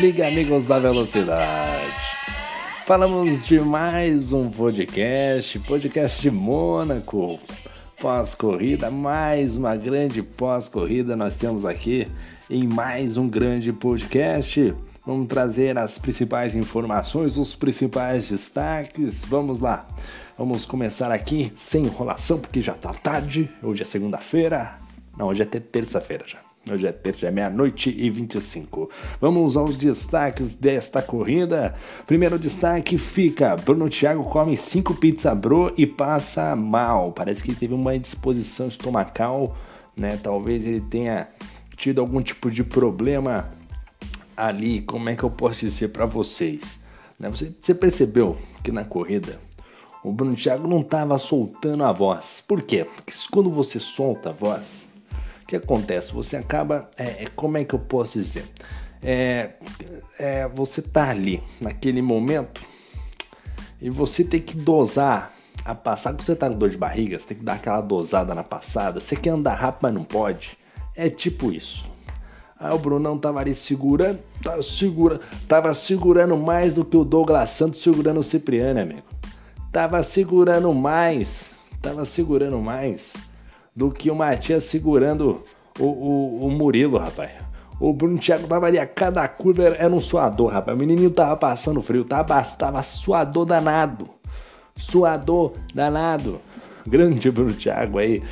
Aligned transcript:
Liga 0.00 0.26
Amigos 0.26 0.64
da 0.64 0.78
Velocidade. 0.78 1.92
Falamos 2.86 3.44
de 3.44 3.60
mais 3.60 4.32
um 4.32 4.48
podcast, 4.48 5.58
podcast 5.58 6.18
de 6.18 6.30
Mônaco. 6.30 7.38
Pós-corrida, 8.00 8.90
mais 8.90 9.54
uma 9.54 9.76
grande 9.76 10.22
pós-corrida 10.22 11.14
nós 11.14 11.36
temos 11.36 11.66
aqui 11.66 12.08
em 12.48 12.66
mais 12.66 13.18
um 13.18 13.28
grande 13.28 13.70
podcast. 13.70 14.74
Vamos 15.04 15.28
trazer 15.28 15.76
as 15.76 15.98
principais 15.98 16.54
informações, 16.54 17.36
os 17.36 17.54
principais 17.54 18.30
destaques. 18.30 19.22
Vamos 19.26 19.58
lá. 19.58 19.86
Vamos 20.38 20.64
começar 20.64 21.12
aqui 21.12 21.52
sem 21.54 21.84
enrolação, 21.84 22.38
porque 22.38 22.62
já 22.62 22.72
tá 22.72 22.94
tarde. 22.94 23.50
Hoje 23.62 23.82
é 23.82 23.84
segunda-feira. 23.84 24.78
Não, 25.18 25.26
hoje 25.26 25.42
é 25.42 25.44
terça-feira 25.44 26.24
já. 26.26 26.51
Hoje 26.70 26.86
é 26.86 26.92
terça, 26.92 27.26
é 27.26 27.30
meia-noite 27.32 27.90
e 27.90 28.08
25. 28.08 28.88
Vamos 29.20 29.56
aos 29.56 29.76
destaques 29.76 30.54
desta 30.54 31.02
corrida. 31.02 31.74
Primeiro 32.06 32.38
destaque 32.38 32.96
fica: 32.96 33.56
Bruno 33.56 33.88
Thiago 33.90 34.22
come 34.22 34.56
cinco 34.56 34.94
pizza 34.94 35.34
bro 35.34 35.74
e 35.76 35.88
passa 35.88 36.54
mal. 36.54 37.10
Parece 37.10 37.42
que 37.42 37.50
ele 37.50 37.58
teve 37.58 37.74
uma 37.74 37.96
indisposição 37.96 38.68
estomacal, 38.68 39.56
né? 39.96 40.16
Talvez 40.22 40.64
ele 40.64 40.80
tenha 40.82 41.26
tido 41.76 42.00
algum 42.00 42.22
tipo 42.22 42.48
de 42.48 42.62
problema 42.62 43.50
ali. 44.36 44.82
Como 44.82 45.08
é 45.08 45.16
que 45.16 45.24
eu 45.24 45.30
posso 45.30 45.66
dizer 45.66 45.88
para 45.88 46.06
vocês? 46.06 46.78
Né? 47.18 47.28
Você, 47.28 47.52
você 47.60 47.74
percebeu 47.74 48.38
que 48.62 48.70
na 48.70 48.84
corrida 48.84 49.40
o 50.04 50.12
Bruno 50.12 50.36
Thiago 50.36 50.68
não 50.68 50.80
estava 50.80 51.18
soltando 51.18 51.82
a 51.82 51.90
voz. 51.90 52.40
Por 52.46 52.62
quê? 52.62 52.84
Porque 52.84 53.12
quando 53.32 53.50
você 53.50 53.80
solta 53.80 54.30
a 54.30 54.32
voz 54.32 54.91
que 55.52 55.56
acontece? 55.56 56.14
Você 56.14 56.36
acaba, 56.36 56.88
é, 56.96 57.24
é, 57.24 57.26
como 57.36 57.58
é 57.58 57.64
que 57.64 57.74
eu 57.74 57.78
posso 57.78 58.18
dizer? 58.18 58.44
É, 59.02 59.50
é, 60.18 60.48
você 60.48 60.80
tá 60.80 61.10
ali 61.10 61.42
naquele 61.60 62.00
momento 62.00 62.62
e 63.80 63.90
você 63.90 64.24
tem 64.24 64.40
que 64.40 64.56
dosar 64.56 65.34
a 65.62 65.74
passada. 65.74 66.22
Você 66.22 66.34
tá 66.34 66.48
com 66.48 66.56
dor 66.56 66.70
de 66.70 66.78
barriga, 66.78 67.18
você 67.18 67.28
tem 67.28 67.36
que 67.36 67.44
dar 67.44 67.54
aquela 67.54 67.82
dosada 67.82 68.34
na 68.34 68.42
passada. 68.42 68.98
Você 68.98 69.14
quer 69.14 69.30
andar 69.30 69.54
rápido, 69.54 69.82
mas 69.82 69.94
não 69.94 70.04
pode. 70.04 70.56
É 70.96 71.10
tipo 71.10 71.52
isso. 71.52 71.86
Aí 72.58 72.72
o 72.72 72.78
Brunão 72.78 73.18
tava 73.18 73.40
ali 73.40 73.54
segurando, 73.54 74.20
tava, 74.42 74.62
segura, 74.62 75.20
tava 75.48 75.74
segurando 75.74 76.36
mais 76.36 76.72
do 76.72 76.84
que 76.84 76.96
o 76.96 77.04
Douglas 77.04 77.50
Santos 77.50 77.82
segurando 77.82 78.20
o 78.20 78.24
Cipriano, 78.24 78.80
amigo. 78.80 79.02
Tava 79.70 80.02
segurando 80.02 80.72
mais, 80.72 81.50
tava 81.82 82.04
segurando 82.04 82.58
mais 82.58 83.14
do 83.74 83.90
que 83.90 84.10
o 84.10 84.14
Matias 84.14 84.64
segurando 84.64 85.42
o, 85.78 85.84
o, 85.84 86.46
o 86.46 86.50
Murilo, 86.50 86.98
rapaz. 86.98 87.30
O 87.80 87.92
Bruno 87.92 88.18
Thiago 88.18 88.46
tava 88.46 88.66
ali 88.66 88.78
a 88.78 88.86
cada 88.86 89.26
curva, 89.26 89.64
era 89.64 89.92
um 89.92 90.00
suador, 90.00 90.52
rapaz. 90.52 90.76
O 90.76 90.78
menininho 90.78 91.10
tava 91.10 91.36
passando 91.36 91.82
frio, 91.82 92.04
tava, 92.04 92.40
tava 92.42 92.82
suador 92.82 93.44
danado. 93.44 94.08
Suador 94.76 95.54
danado. 95.74 96.40
Grande 96.86 97.30
Bruno 97.30 97.52
Thiago 97.52 97.98
aí. 97.98 98.22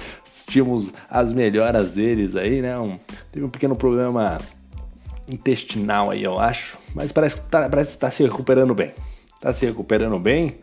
Tínhamos 0.47 0.93
as 1.09 1.33
melhoras 1.33 1.93
deles 1.93 2.37
aí, 2.37 2.61
né? 2.61 2.79
Um, 2.79 2.99
teve 3.33 3.45
um 3.45 3.51
pequeno 3.51 3.75
problema 3.77 4.39
intestinal 5.29 6.11
aí, 6.11 6.23
eu 6.23 6.39
acho. 6.39 6.79
Mas 6.95 7.13
parece 7.13 7.41
que 7.41 7.49
tá, 7.49 7.69
parece 7.69 7.93
que 7.93 7.99
tá 7.99 8.11
se 8.11 8.23
recuperando 8.23 8.75
bem. 8.75 8.93
Tá 9.41 9.53
se 9.53 9.65
recuperando 9.65 10.19
bem. 10.19 10.59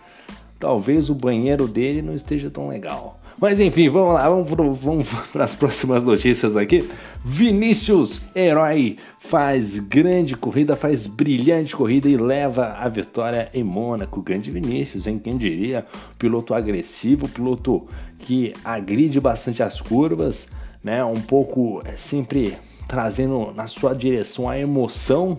Talvez 0.60 1.10
o 1.10 1.16
banheiro 1.16 1.68
dele 1.68 2.02
não 2.02 2.14
esteja 2.14 2.50
tão 2.50 2.68
legal. 2.68 3.20
Mas 3.40 3.60
enfim, 3.60 3.88
vamos 3.88 4.16
lá, 4.16 4.28
vamos, 4.28 4.80
vamos 4.80 5.08
para 5.32 5.44
as 5.44 5.54
próximas 5.54 6.04
notícias 6.04 6.58
aqui. 6.58 6.90
Vinícius, 7.24 8.20
herói, 8.34 8.98
faz 9.20 9.78
grande 9.78 10.36
corrida, 10.36 10.76
faz 10.76 11.06
brilhante 11.06 11.76
corrida 11.76 12.10
e 12.10 12.18
leva 12.18 12.70
a 12.70 12.90
vitória 12.90 13.50
em 13.54 13.64
Mônaco. 13.64 14.24
Grande 14.24 14.50
Vinícius, 14.50 15.06
hein? 15.06 15.20
Quem 15.20 15.38
diria? 15.38 15.86
Piloto 16.18 16.56
agressivo, 16.56 17.30
piloto 17.30 17.88
que 18.20 18.54
agride 18.66 19.20
bastante 19.20 19.62
as 19.62 19.80
curvas, 19.80 20.48
né? 20.84 21.04
Um 21.06 21.22
pouco 21.22 21.82
é, 21.86 21.96
sempre 21.96 22.58
trazendo 22.88 23.52
na 23.54 23.68
sua 23.68 23.94
direção 23.94 24.50
a 24.50 24.58
emoção 24.58 25.38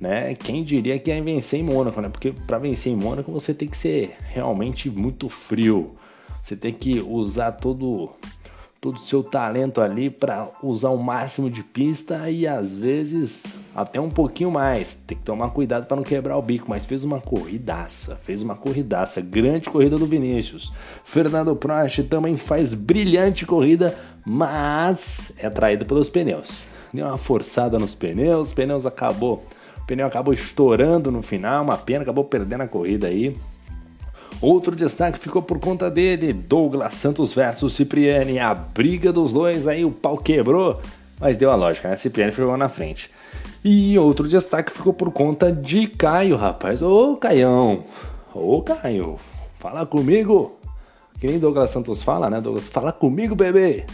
né? 0.00 0.34
Quem 0.34 0.64
diria 0.64 0.98
que 0.98 1.10
ia 1.10 1.22
vencer 1.22 1.60
em 1.60 1.62
Mônaco, 1.62 2.00
né? 2.00 2.08
Porque 2.08 2.32
para 2.32 2.58
vencer 2.58 2.90
em 2.90 2.96
Mônaco 2.96 3.30
você 3.30 3.52
tem 3.52 3.68
que 3.68 3.76
ser 3.76 4.16
realmente 4.30 4.88
muito 4.88 5.28
frio. 5.28 5.94
Você 6.42 6.56
tem 6.56 6.72
que 6.72 7.00
usar 7.00 7.52
todo 7.52 8.10
todo 8.80 8.96
o 8.96 9.00
seu 9.00 9.22
talento 9.22 9.80
ali 9.80 10.08
para 10.08 10.48
usar 10.62 10.88
o 10.88 10.96
máximo 10.96 11.50
de 11.50 11.62
pista 11.62 12.30
e 12.30 12.46
às 12.46 12.74
vezes 12.74 13.44
até 13.74 14.00
um 14.00 14.08
pouquinho 14.08 14.50
mais. 14.50 14.94
Tem 14.94 15.18
que 15.18 15.22
tomar 15.22 15.50
cuidado 15.50 15.86
para 15.86 15.96
não 15.96 16.02
quebrar 16.02 16.36
o 16.38 16.42
bico, 16.42 16.66
mas 16.68 16.84
fez 16.84 17.04
uma 17.04 17.20
corridaça, 17.20 18.16
fez 18.16 18.40
uma 18.40 18.56
corridaça, 18.56 19.20
grande 19.20 19.68
corrida 19.68 19.96
do 19.96 20.06
Vinícius. 20.06 20.72
Fernando 21.04 21.54
Prost 21.54 22.02
também 22.04 22.36
faz 22.36 22.72
brilhante 22.72 23.44
corrida, 23.44 23.94
mas 24.24 25.30
é 25.36 25.46
atraído 25.46 25.84
pelos 25.84 26.08
pneus. 26.08 26.66
Deu 26.92 27.06
uma 27.06 27.18
forçada 27.18 27.78
nos 27.78 27.94
pneus, 27.94 28.52
pneus 28.54 28.86
acabou, 28.86 29.44
o 29.78 29.86
pneu 29.86 30.06
acabou 30.06 30.32
estourando 30.32 31.10
no 31.10 31.20
final, 31.20 31.62
uma 31.62 31.76
pena, 31.76 32.02
acabou 32.02 32.24
perdendo 32.24 32.62
a 32.62 32.68
corrida 32.68 33.08
aí. 33.08 33.36
Outro 34.42 34.74
destaque 34.74 35.18
ficou 35.18 35.42
por 35.42 35.58
conta 35.58 35.90
dele, 35.90 36.32
Douglas 36.32 36.94
Santos 36.94 37.34
versus 37.34 37.74
Cipriani. 37.74 38.38
A 38.38 38.54
briga 38.54 39.12
dos 39.12 39.34
dois 39.34 39.68
aí, 39.68 39.84
o 39.84 39.90
pau 39.90 40.16
quebrou, 40.16 40.80
mas 41.20 41.36
deu 41.36 41.50
a 41.50 41.54
lógica, 41.54 41.90
né? 41.90 41.96
Cipriani 41.96 42.32
ficou 42.32 42.56
na 42.56 42.70
frente. 42.70 43.10
E 43.62 43.98
outro 43.98 44.26
destaque 44.26 44.72
ficou 44.72 44.94
por 44.94 45.12
conta 45.12 45.52
de 45.52 45.86
Caio, 45.86 46.36
rapaz. 46.36 46.80
Ô, 46.80 47.16
Caião. 47.16 47.84
Ô, 48.34 48.62
Caio. 48.62 49.18
Fala 49.58 49.84
comigo. 49.84 50.58
Que 51.20 51.26
nem 51.26 51.38
Douglas 51.38 51.68
Santos 51.68 52.02
fala, 52.02 52.30
né? 52.30 52.40
Douglas, 52.40 52.66
fala 52.66 52.92
comigo, 52.92 53.34
bebê. 53.34 53.84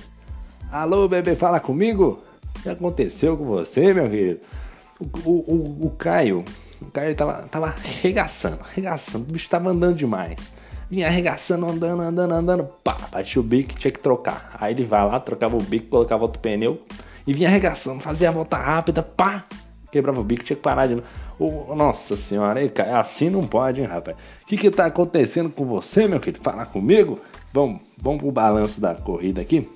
Alô, 0.70 1.08
bebê, 1.08 1.34
fala 1.34 1.58
comigo. 1.58 2.22
O 2.56 2.62
que 2.62 2.68
aconteceu 2.68 3.36
com 3.36 3.44
você, 3.44 3.92
meu 3.92 4.08
querido? 4.08 4.40
O, 5.00 5.28
o, 5.28 5.32
o, 5.32 5.86
o 5.86 5.90
Caio, 5.90 6.44
o 6.80 6.86
cara 6.86 7.06
ele 7.06 7.14
tava, 7.14 7.44
tava 7.48 7.66
arregaçando, 7.68 8.58
arregaçando. 8.60 9.24
O 9.28 9.32
bicho 9.32 9.48
tava 9.48 9.70
andando 9.70 9.96
demais. 9.96 10.52
Vinha 10.88 11.08
arregaçando, 11.08 11.66
andando, 11.66 12.02
andando, 12.02 12.32
andando. 12.32 12.64
Pá, 12.84 12.96
batia 13.10 13.40
o 13.40 13.44
bico 13.44 13.74
tinha 13.74 13.90
que 13.90 13.98
trocar. 13.98 14.56
Aí 14.60 14.72
ele 14.72 14.84
vai 14.84 15.04
lá, 15.04 15.18
trocava 15.18 15.56
o 15.56 15.62
bico, 15.62 15.88
colocava 15.88 16.22
outro 16.22 16.40
pneu. 16.40 16.80
E 17.26 17.32
vinha 17.32 17.48
arregaçando, 17.48 18.00
fazia 18.00 18.28
a 18.28 18.32
volta 18.32 18.56
rápida, 18.56 19.02
pá. 19.02 19.44
Quebrava 19.90 20.20
o 20.20 20.24
bico, 20.24 20.44
tinha 20.44 20.56
que 20.56 20.62
parar 20.62 20.86
de 20.86 20.96
novo. 20.96 21.06
Oh, 21.38 21.74
nossa 21.74 22.16
senhora, 22.16 22.60
assim 22.98 23.28
não 23.28 23.42
pode, 23.42 23.80
hein, 23.80 23.86
rapaz. 23.86 24.16
O 24.42 24.46
que 24.46 24.56
que 24.56 24.70
tá 24.70 24.86
acontecendo 24.86 25.50
com 25.50 25.64
você, 25.64 26.06
meu 26.06 26.20
querido? 26.20 26.42
Fala 26.42 26.64
comigo. 26.64 27.18
Vamos, 27.52 27.80
vamos 27.98 28.22
pro 28.22 28.30
balanço 28.30 28.80
da 28.80 28.94
corrida 28.94 29.40
aqui. 29.40 29.68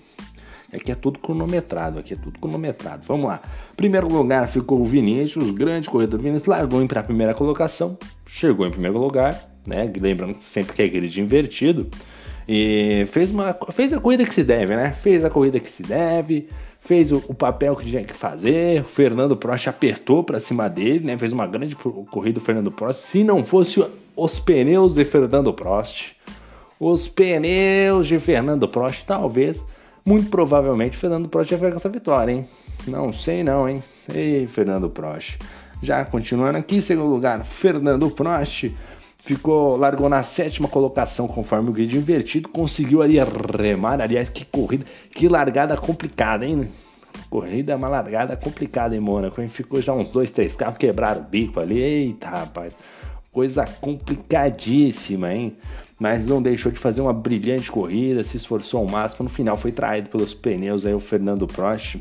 Aqui 0.73 0.93
é 0.93 0.95
tudo 0.95 1.19
cronometrado, 1.19 1.99
aqui 1.99 2.15
é 2.15 2.17
tudo 2.17 2.39
cronometrado. 2.39 3.05
Vamos 3.07 3.27
lá. 3.27 3.41
Primeiro 3.77 4.09
lugar 4.09 4.47
ficou 4.47 4.81
o 4.81 4.85
Vinícius, 4.85 5.51
grande 5.51 5.91
corredor 5.91 6.19
do 6.19 6.23
Vinícius, 6.23 6.47
largou 6.47 6.87
para 6.87 7.01
a 7.01 7.03
primeira 7.03 7.35
colocação, 7.35 7.99
chegou 8.27 8.67
em 8.67 8.71
primeiro 8.71 8.99
lugar, 8.99 9.51
né? 9.67 9.91
Lembrando 10.01 10.41
sempre 10.41 10.75
que 10.75 10.83
é 10.83 10.89
grid 10.89 11.21
invertido. 11.21 11.89
E 12.49 13.07
fez, 13.13 13.31
uma, 13.31 13.57
fez 13.73 13.93
a 13.93 14.01
corrida 14.01 14.25
que 14.25 14.35
se 14.35 14.43
deve, 14.43 14.75
né? 14.75 14.93
Fez 14.93 15.25
a 15.25 15.31
corrida 15.31 15.61
que 15.61 15.69
se 15.69 15.83
deve, 15.83 16.49
fez 16.81 17.13
o, 17.13 17.23
o 17.29 17.35
papel 17.35 17.77
que 17.77 17.87
tinha 17.87 18.05
que 18.05 18.15
fazer. 18.15 18.83
O 18.83 18.85
Fernando 18.85 19.37
Prost 19.37 19.69
apertou 19.69 20.25
para 20.25 20.41
cima 20.41 20.69
dele, 20.69 21.07
né? 21.07 21.19
Fez 21.19 21.33
uma 21.33 21.47
grande 21.47 21.77
corrida 21.77 22.39
o 22.39 22.43
Fernando 22.43 22.71
Prost. 22.71 23.03
Se 23.03 23.23
não 23.23 23.45
fosse 23.45 23.85
os 24.17 24.39
pneus 24.41 24.95
de 24.95 25.05
Fernando 25.05 25.53
Prost, 25.53 26.13
os 26.79 27.07
pneus 27.07 28.07
de 28.07 28.19
Fernando 28.19 28.67
Prost, 28.67 29.05
talvez 29.05 29.63
muito 30.05 30.31
provavelmente 30.31 30.97
Fernando 30.97 31.29
Prost 31.29 31.51
já 31.51 31.57
vai 31.57 31.71
com 31.71 31.77
essa 31.77 31.89
vitória, 31.89 32.33
hein? 32.33 32.47
Não 32.87 33.13
sei 33.13 33.45
não, 33.45 33.69
hein? 33.69 33.83
Ei, 34.13 34.47
Fernando 34.47 34.89
Prost. 34.89 35.39
Já 35.83 36.05
continuando 36.05 36.59
aqui, 36.59 36.83
segundo 36.83 37.09
lugar, 37.09 37.45
Fernando 37.45 38.11
Prost 38.11 38.71
ficou, 39.23 39.77
largou 39.77 40.09
na 40.09 40.23
sétima 40.23 40.69
colocação 40.69 41.29
conforme 41.29 41.71
o 41.71 41.73
grid 41.73 41.97
invertido, 41.97 42.49
conseguiu 42.49 43.03
ali 43.03 43.17
remar, 43.59 44.01
aliás, 44.01 44.29
que 44.29 44.45
corrida, 44.45 44.85
que 45.11 45.29
largada 45.29 45.77
complicada, 45.77 46.45
hein? 46.45 46.71
Corrida, 47.29 47.77
uma 47.77 47.89
largada 47.89 48.37
complicada 48.37 48.97
em 48.97 49.01
Mônaco, 49.01 49.41
hein? 49.41 49.49
Ficou 49.49 49.81
já 49.81 49.93
uns 49.93 50.11
dois, 50.11 50.31
três 50.31 50.57
carros, 50.57 50.79
quebraram 50.79 51.23
o 51.23 51.25
bico 51.25 51.61
ali, 51.61 51.79
eita 51.79 52.29
rapaz, 52.29 52.77
coisa 53.33 53.65
complicadíssima, 53.81 55.33
hein? 55.33 55.57
Mas 56.01 56.27
não 56.27 56.41
deixou 56.41 56.73
de 56.73 56.79
fazer 56.79 57.03
uma 57.03 57.13
brilhante 57.13 57.71
corrida, 57.71 58.25
se 58.25 58.39
esforçou 58.39 58.81
ao 58.81 58.87
máximo. 58.87 59.25
No 59.25 59.29
final 59.29 59.59
foi 59.59 59.71
traído 59.71 60.09
pelos 60.09 60.33
pneus 60.33 60.87
aí 60.87 60.95
o 60.95 60.99
Fernando 60.99 61.47
Prost. 61.47 61.99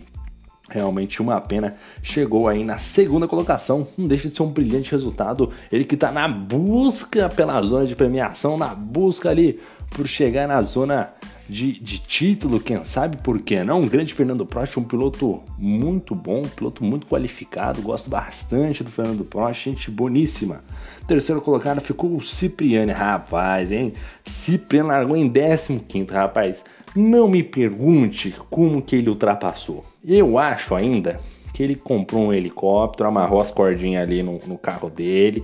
Realmente 0.70 1.22
uma 1.22 1.42
pena. 1.42 1.76
Chegou 2.02 2.48
aí 2.48 2.64
na 2.64 2.78
segunda 2.78 3.28
colocação. 3.28 3.88
Não 3.98 4.08
deixa 4.08 4.30
de 4.30 4.36
ser 4.36 4.44
um 4.44 4.50
brilhante 4.50 4.92
resultado. 4.92 5.52
Ele 5.70 5.84
que 5.84 5.96
está 5.96 6.12
na 6.12 6.30
busca 6.30 7.28
pela 7.28 7.62
zona 7.62 7.86
de 7.86 7.96
premiação, 7.96 8.58
na 8.58 8.74
busca 8.74 9.30
ali 9.30 9.60
por 9.90 10.08
chegar 10.08 10.48
na 10.48 10.62
zona 10.62 11.14
de, 11.50 11.80
de 11.80 11.98
título, 11.98 12.60
quem 12.60 12.84
sabe 12.86 13.18
por 13.18 13.40
que 13.42 13.64
não? 13.64 13.82
Um 13.82 13.88
grande 13.88 14.14
Fernando 14.14 14.46
Prost, 14.46 14.78
um 14.78 14.84
piloto 14.84 15.42
muito 15.58 16.14
bom, 16.14 16.42
um 16.42 16.50
piloto 16.50 16.84
muito 16.84 17.08
qualificado, 17.08 17.82
gosto 17.82 18.10
bastante 18.10 18.84
do 18.84 18.92
Fernando 18.92 19.26
Prost, 19.26 19.66
gente 19.66 19.90
boníssima. 19.90 20.64
Terceiro 21.08 21.42
colocado 21.42 21.82
ficou 21.82 22.16
o 22.16 22.22
Cipriani, 22.22 22.92
rapaz, 22.92 23.72
hein? 23.72 23.94
Cipriani 24.24 24.90
largou 24.90 25.18
em 25.18 25.32
15, 25.32 26.12
rapaz. 26.12 26.64
Não 26.96 27.28
me 27.28 27.44
pergunte 27.44 28.36
como 28.50 28.82
que 28.82 28.96
ele 28.96 29.10
ultrapassou. 29.10 29.84
Eu 30.06 30.38
acho 30.38 30.76
ainda 30.76 31.20
que 31.54 31.64
ele 31.64 31.76
comprou 31.76 32.28
um 32.28 32.34
helicóptero, 32.34 33.10
amarrou 33.10 33.42
as 33.42 33.52
cordinhas 33.52 34.04
ali 34.04 34.24
no, 34.24 34.40
no 34.48 34.58
carro 34.58 34.90
dele 34.90 35.44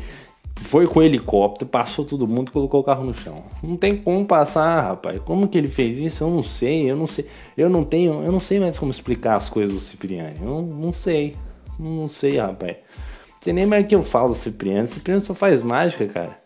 foi 0.58 0.88
com 0.88 1.02
helicóptero, 1.02 1.70
passou 1.70 2.06
todo 2.06 2.28
mundo, 2.28 2.52
colocou 2.52 2.80
o 2.80 2.84
carro 2.84 3.04
no 3.04 3.14
chão. 3.14 3.44
Não 3.62 3.78
tem 3.78 3.98
como 3.98 4.26
passar, 4.26 4.82
rapaz. 4.82 5.20
Como 5.20 5.48
que 5.48 5.58
ele 5.58 5.68
fez 5.68 5.98
isso? 5.98 6.24
Eu 6.24 6.30
não 6.30 6.42
sei, 6.42 6.90
eu 6.90 6.96
não 6.96 7.08
sei. 7.08 7.28
Eu 7.58 7.70
não 7.70 7.84
tenho, 7.84 8.24
eu 8.24 8.32
não 8.32 8.40
sei 8.40 8.60
mais 8.60 8.80
como 8.80 8.92
explicar 8.92 9.36
as 9.36 9.50
coisas 9.50 9.76
do 9.76 9.82
Cipriani. 9.82 10.38
Eu 10.42 10.48
não, 10.48 10.62
não 10.62 10.92
sei. 10.92 11.36
Não 11.78 12.08
sei, 12.08 12.38
rapaz. 12.38 12.78
Não 12.78 13.42
sei 13.42 13.54
nem 13.54 13.66
mais 13.66 13.84
o 13.84 13.88
que 13.88 13.96
eu 13.96 14.04
falo 14.04 14.30
do 14.30 14.36
Cipriani. 14.36 14.84
O 14.84 14.88
Cipriani 14.88 15.24
só 15.24 15.34
faz 15.34 15.62
mágica, 15.62 16.08
cara. 16.08 16.40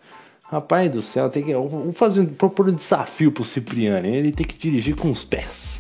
Rapaz 0.50 0.92
do 0.92 1.02
céu, 1.02 1.30
tem 1.30 1.44
que. 1.44 1.52
Eu 1.52 1.68
vou 1.68 1.92
fazer 1.92 2.26
propor 2.26 2.70
um 2.70 2.74
desafio 2.74 3.32
pro 3.32 3.46
Cipriani. 3.46 4.10
Ele 4.10 4.32
tem 4.32 4.46
que 4.46 4.58
dirigir 4.58 4.96
com 4.96 5.12
os 5.12 5.24
pés. 5.24 5.80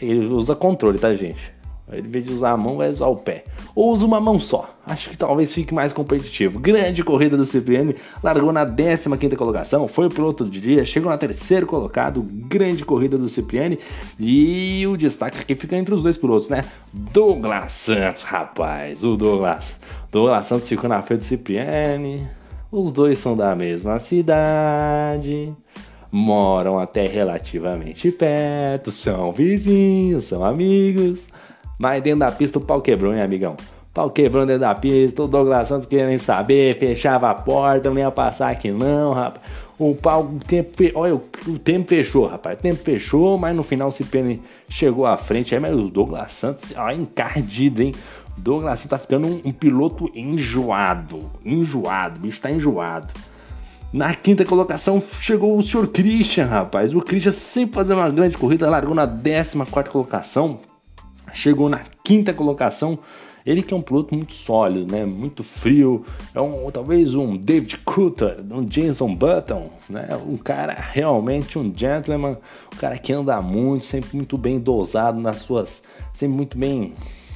Ele 0.00 0.26
usa 0.26 0.54
controle, 0.54 0.98
tá, 0.98 1.14
gente? 1.14 1.57
Ele, 1.90 2.06
em 2.06 2.10
vez 2.10 2.24
de 2.24 2.32
usar 2.32 2.50
a 2.50 2.56
mão, 2.56 2.76
vai 2.76 2.90
usar 2.90 3.06
o 3.06 3.16
pé. 3.16 3.44
Ou 3.74 3.90
usa 3.90 4.04
uma 4.04 4.20
mão 4.20 4.38
só. 4.38 4.74
Acho 4.86 5.10
que 5.10 5.16
talvez 5.16 5.52
fique 5.52 5.72
mais 5.72 5.92
competitivo. 5.92 6.58
Grande 6.58 7.02
corrida 7.02 7.36
do 7.36 7.44
CPM, 7.44 7.94
largou 8.22 8.52
na 8.52 8.66
15 8.66 9.36
colocação, 9.36 9.88
foi 9.88 10.06
o 10.06 10.10
piloto 10.10 10.44
do 10.44 10.50
dia, 10.50 10.84
chegou 10.84 11.10
na 11.10 11.18
terceiro 11.18 11.66
colocado. 11.66 12.22
Grande 12.22 12.84
corrida 12.84 13.16
do 13.16 13.28
Cipriani. 13.28 13.78
E 14.18 14.86
o 14.86 14.96
destaque 14.96 15.40
aqui 15.40 15.54
fica 15.54 15.76
entre 15.76 15.94
os 15.94 16.02
dois 16.02 16.16
pilotos, 16.16 16.48
né? 16.48 16.62
Douglas 16.92 17.72
Santos, 17.72 18.22
rapaz. 18.22 19.04
O 19.04 19.16
Douglas. 19.16 19.78
Douglas 20.10 20.46
Santos 20.46 20.68
ficou 20.68 20.88
na 20.88 21.02
frente 21.02 21.20
do 21.20 21.24
Cipriani. 21.24 22.26
Os 22.70 22.92
dois 22.92 23.18
são 23.18 23.36
da 23.36 23.54
mesma 23.54 23.98
cidade 23.98 25.54
moram 26.10 26.78
até 26.78 27.06
relativamente 27.06 28.10
perto, 28.10 28.90
são 28.90 29.32
vizinhos, 29.32 30.24
são 30.24 30.44
amigos. 30.44 31.28
Mas 31.78 32.02
dentro 32.02 32.20
da 32.20 32.32
pista 32.32 32.58
o 32.58 32.60
pau 32.60 32.82
quebrou, 32.82 33.14
hein, 33.14 33.22
amigão? 33.22 33.56
Pau 33.94 34.10
quebrou 34.10 34.44
dentro 34.44 34.60
da 34.60 34.74
pista, 34.74 35.22
o 35.22 35.28
Douglas 35.28 35.68
Santos 35.68 35.86
querendo 35.86 36.18
saber, 36.18 36.76
fechava 36.78 37.30
a 37.30 37.34
porta, 37.34 37.88
não 37.88 37.98
ia 37.98 38.10
passar 38.10 38.50
aqui 38.50 38.70
não, 38.70 39.12
rapaz. 39.12 39.46
O 39.78 39.94
pau, 39.94 40.24
o 40.24 40.38
tempo, 40.40 40.70
olha, 40.96 41.14
o, 41.14 41.58
tempo 41.58 41.88
fechou, 41.88 42.26
rapaz. 42.26 42.58
O 42.58 42.62
tempo 42.62 42.76
fechou, 42.76 43.38
mas 43.38 43.54
no 43.54 43.62
final 43.62 43.88
o 43.88 43.92
Cipene 43.92 44.42
chegou 44.68 45.06
à 45.06 45.16
frente. 45.16 45.54
Aí, 45.54 45.60
mas 45.60 45.72
o 45.72 45.88
Douglas 45.88 46.32
Santos, 46.32 46.72
ó, 46.76 46.90
encardido, 46.90 47.80
hein? 47.80 47.92
O 48.36 48.40
Douglas 48.40 48.80
Santos 48.80 48.90
tá 48.90 48.98
ficando 48.98 49.28
um, 49.28 49.40
um 49.44 49.52
piloto 49.52 50.10
enjoado. 50.16 51.30
Enjoado, 51.44 52.18
o 52.18 52.22
bicho 52.22 52.40
tá 52.40 52.50
enjoado. 52.50 53.06
Na 53.92 54.12
quinta 54.14 54.44
colocação 54.44 55.00
chegou 55.20 55.56
o 55.56 55.62
Sr. 55.62 55.86
Christian, 55.86 56.46
rapaz. 56.46 56.92
O 56.92 57.00
Christian 57.00 57.30
sempre 57.30 57.76
fazendo 57.76 57.98
uma 57.98 58.10
grande 58.10 58.36
corrida, 58.36 58.68
largou 58.68 58.96
na 58.96 59.06
14 59.06 59.56
quarta 59.70 59.90
colocação 59.90 60.58
chegou 61.32 61.68
na 61.68 61.82
quinta 62.02 62.32
colocação. 62.32 62.98
Ele 63.46 63.62
que 63.62 63.72
é 63.72 63.76
um 63.76 63.80
piloto 63.80 64.14
muito 64.14 64.34
sólido, 64.34 64.92
né? 64.92 65.06
Muito 65.06 65.42
frio. 65.42 66.04
É 66.34 66.40
um, 66.40 66.70
talvez 66.70 67.14
um 67.14 67.34
David 67.34 67.78
Coulter, 67.78 68.36
um 68.50 68.62
Jason 68.62 69.14
Button, 69.14 69.70
né? 69.88 70.08
Um 70.26 70.36
cara 70.36 70.74
realmente 70.74 71.58
um 71.58 71.72
gentleman, 71.74 72.36
um 72.74 72.76
cara 72.76 72.98
que 72.98 73.12
anda 73.12 73.40
muito, 73.40 73.84
sempre 73.84 74.14
muito 74.16 74.36
bem 74.36 74.58
dosado 74.58 75.18
nas 75.18 75.38
suas, 75.38 75.82
sempre 76.12 76.36
muito 76.36 76.58
bem 76.58 76.92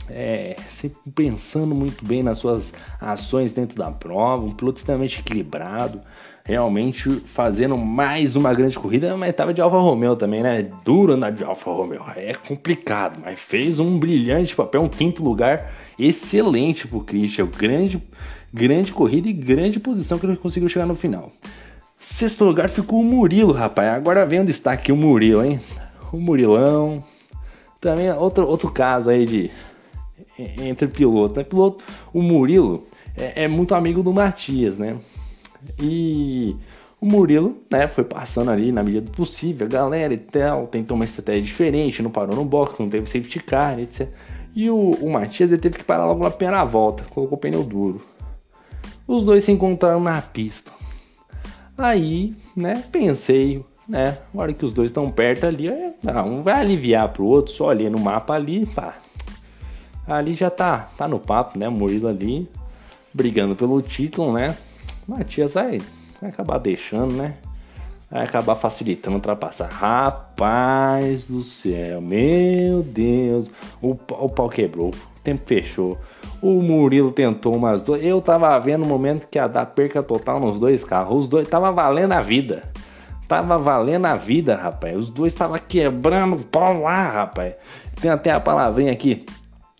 é, 0.09 0.57
sempre 0.69 0.99
pensando 1.15 1.75
muito 1.75 2.05
bem 2.05 2.23
nas 2.23 2.39
suas 2.39 2.73
ações 3.01 3.53
dentro 3.53 3.77
da 3.77 3.91
prova, 3.91 4.45
um 4.45 4.53
piloto 4.53 4.79
extremamente 4.79 5.21
equilibrado, 5.21 6.01
realmente 6.45 7.09
fazendo 7.27 7.77
mais 7.77 8.35
uma 8.35 8.53
grande 8.53 8.79
corrida, 8.79 9.17
mas 9.17 9.31
estava 9.31 9.55
de 9.55 9.61
Alfa 9.61 9.79
Romeo 9.79 10.17
também, 10.17 10.43
né? 10.43 10.69
Duro 10.85 11.17
na 11.17 11.31
de 11.31 11.45
Alfa 11.45 11.71
Romeo, 11.71 12.03
é 12.17 12.35
complicado, 12.35 13.21
mas 13.23 13.39
fez 13.39 13.79
um 13.79 13.99
brilhante 13.99 14.55
papel, 14.55 14.83
um 14.83 14.89
quinto 14.89 15.23
lugar 15.23 15.73
excelente 15.99 16.89
pro 16.89 17.01
Christian, 17.01 17.47
grande, 17.47 18.03
grande 18.53 18.93
corrida 18.93 19.29
e 19.29 19.33
grande 19.33 19.79
posição 19.79 20.19
que 20.19 20.27
ele 20.27 20.37
conseguiu 20.37 20.69
chegar 20.69 20.87
no 20.87 20.97
final. 20.97 21.31
Sexto 21.99 22.45
lugar 22.45 22.69
ficou 22.69 23.01
o 23.01 23.05
Murilo, 23.05 23.53
rapaz. 23.53 23.95
Agora 23.95 24.27
vem 24.27 24.41
o 24.41 24.45
destaque 24.45 24.91
o 24.91 24.97
Murilo, 24.97 25.45
hein? 25.45 25.61
O 26.13 26.17
Murilão. 26.17 27.05
Também 27.81 28.11
outro, 28.13 28.45
outro 28.45 28.73
caso 28.73 29.09
aí 29.09 29.25
de 29.25 29.51
entre 30.39 30.89
piloto. 30.89 31.39
Né? 31.39 31.45
Piloto, 31.45 31.85
o 32.13 32.23
Murilo 32.23 32.85
é, 33.17 33.45
é 33.45 33.49
muito 33.49 33.75
amigo 33.75 34.03
do 34.03 34.13
Matias, 34.13 34.77
né? 34.77 34.97
E 35.81 36.57
o 37.03 37.07
Murilo, 37.07 37.57
né, 37.71 37.89
foi 37.89 38.05
passando 38.05 38.53
ali 38.53 38.71
na 38.71 38.81
medida 38.81 39.07
do 39.07 39.13
possível, 39.13 39.67
a 39.67 39.71
galera 39.71 40.15
e 40.15 40.19
tal, 40.19 40.69
tentou 40.69 40.95
uma 40.95 41.05
estratégia 41.05 41.43
diferente, 41.43 42.01
não 42.01 42.13
parou 42.13 42.37
no 42.37 42.45
box, 42.45 42.77
não 42.79 42.89
teve 42.89 43.07
safety 43.07 43.41
car, 43.41 43.79
etc. 43.81 44.09
E 44.55 44.71
o, 44.71 44.91
o 44.91 45.11
Matias 45.11 45.51
ele 45.51 45.61
teve 45.61 45.79
que 45.79 45.85
parar 45.85 46.07
logo 46.07 46.23
na 46.23 46.31
primeira 46.31 46.65
volta, 46.65 47.05
colocou 47.11 47.37
pneu 47.37 47.65
duro. 47.65 48.03
Os 49.07 49.25
dois 49.25 49.43
se 49.43 49.51
encontraram 49.51 49.99
na 49.99 50.23
pista. 50.23 50.71
Aí, 51.77 52.37
né, 52.55 52.85
pensei, 52.93 53.65
né, 53.89 54.19
na 54.32 54.43
hora 54.43 54.53
que 54.53 54.65
os 54.65 54.73
dois 54.73 54.91
estão 54.91 55.11
perto 55.11 55.44
ali, 55.44 55.69
ah, 56.06 56.23
um 56.23 56.43
vai 56.43 56.55
aliviar 56.55 57.13
pro 57.13 57.25
outro, 57.25 57.53
só 57.53 57.70
ali 57.70 57.91
no 57.91 57.99
mapa 57.99 58.35
ali, 58.35 58.65
pá. 58.65 58.94
Ali 60.06 60.35
já 60.35 60.51
tá, 60.51 60.91
tá 60.97 61.06
no 61.06 61.19
papo, 61.19 61.59
né, 61.59 61.69
Murilo 61.69 62.09
ali, 62.09 62.49
brigando 63.15 63.55
pelo 63.55 63.81
título, 63.81 64.32
né, 64.32 64.56
Matias 65.06 65.55
vai, 65.55 65.79
vai 66.21 66.31
acabar 66.31 66.59
deixando, 66.59 67.15
né? 67.15 67.35
Vai 68.11 68.25
acabar 68.25 68.55
facilitando 68.56 69.17
ultrapassar. 69.17 69.71
Rapaz 69.73 71.25
do 71.25 71.41
céu, 71.41 72.01
meu 72.01 72.82
Deus. 72.82 73.51
O, 73.81 73.93
o 73.93 74.29
pau 74.29 74.51
quebrou, 74.51 74.91
o 74.91 75.21
tempo 75.25 75.47
fechou. 75.47 75.99
O 76.43 76.61
Murilo 76.61 77.11
tentou 77.11 77.56
umas 77.56 77.81
duas. 77.81 78.05
Eu 78.05 78.21
tava 78.21 78.59
vendo 78.59 78.85
o 78.85 78.89
momento 78.89 79.27
que 79.29 79.39
ia 79.39 79.49
dar 79.49 79.65
perca 79.65 80.03
total 80.03 80.39
nos 80.39 80.61
dois 80.61 80.85
carros. 80.85 81.21
Os 81.21 81.29
dois 81.29 81.49
tava 81.49 81.73
valendo 81.73 82.13
a 82.13 82.21
vida. 82.21 82.63
Tava 83.27 83.56
valendo 83.56 84.05
a 84.05 84.15
vida, 84.15 84.56
rapaz. 84.56 84.94
Os 84.94 85.09
dois 85.09 85.32
tava 85.32 85.59
quebrando 85.59 86.37
o 86.37 86.44
pau 86.44 86.82
lá, 86.82 87.11
rapaz. 87.11 87.55
Tem 87.99 88.11
até 88.11 88.31
a 88.31 88.39
palavrinha 88.39 88.93
aqui 88.93 89.25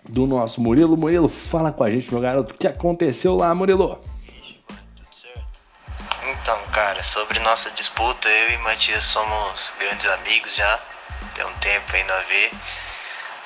do 0.09 0.27
nosso 0.27 0.61
Murilo. 0.61 0.97
Murilo, 0.97 1.29
fala 1.29 1.73
com 1.73 1.85
a 1.85 1.91
gente, 1.91 2.11
meu 2.13 2.21
garoto. 2.21 2.55
O 2.55 2.59
que 2.59 2.67
aconteceu 2.67 3.37
lá, 3.37 3.55
Murilo? 3.55 4.01
Então, 6.25 6.59
cara, 6.73 7.03
sobre 7.03 7.39
nossa 7.41 7.71
disputa, 7.71 8.29
eu 8.29 8.55
e 8.55 8.59
Matias 8.59 9.05
somos 9.05 9.73
grandes 9.79 10.07
amigos 10.07 10.55
já, 10.55 10.81
tem 11.35 11.45
um 11.45 11.55
tempo 11.55 11.95
ainda 11.95 12.15
a 12.15 12.23
ver. 12.23 12.51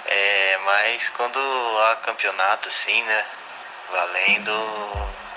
É, 0.06 0.58
mas 0.64 1.08
quando 1.10 1.38
há 1.38 1.96
campeonato 1.96 2.68
assim, 2.68 3.02
né, 3.02 3.24
valendo, 3.90 4.52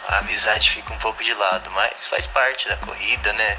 a 0.07 0.19
amizade 0.19 0.69
fica 0.69 0.93
um 0.93 0.97
pouco 0.99 1.23
de 1.23 1.33
lado, 1.33 1.69
mas 1.71 2.05
faz 2.07 2.27
parte 2.27 2.67
da 2.67 2.77
corrida, 2.77 3.33
né? 3.33 3.57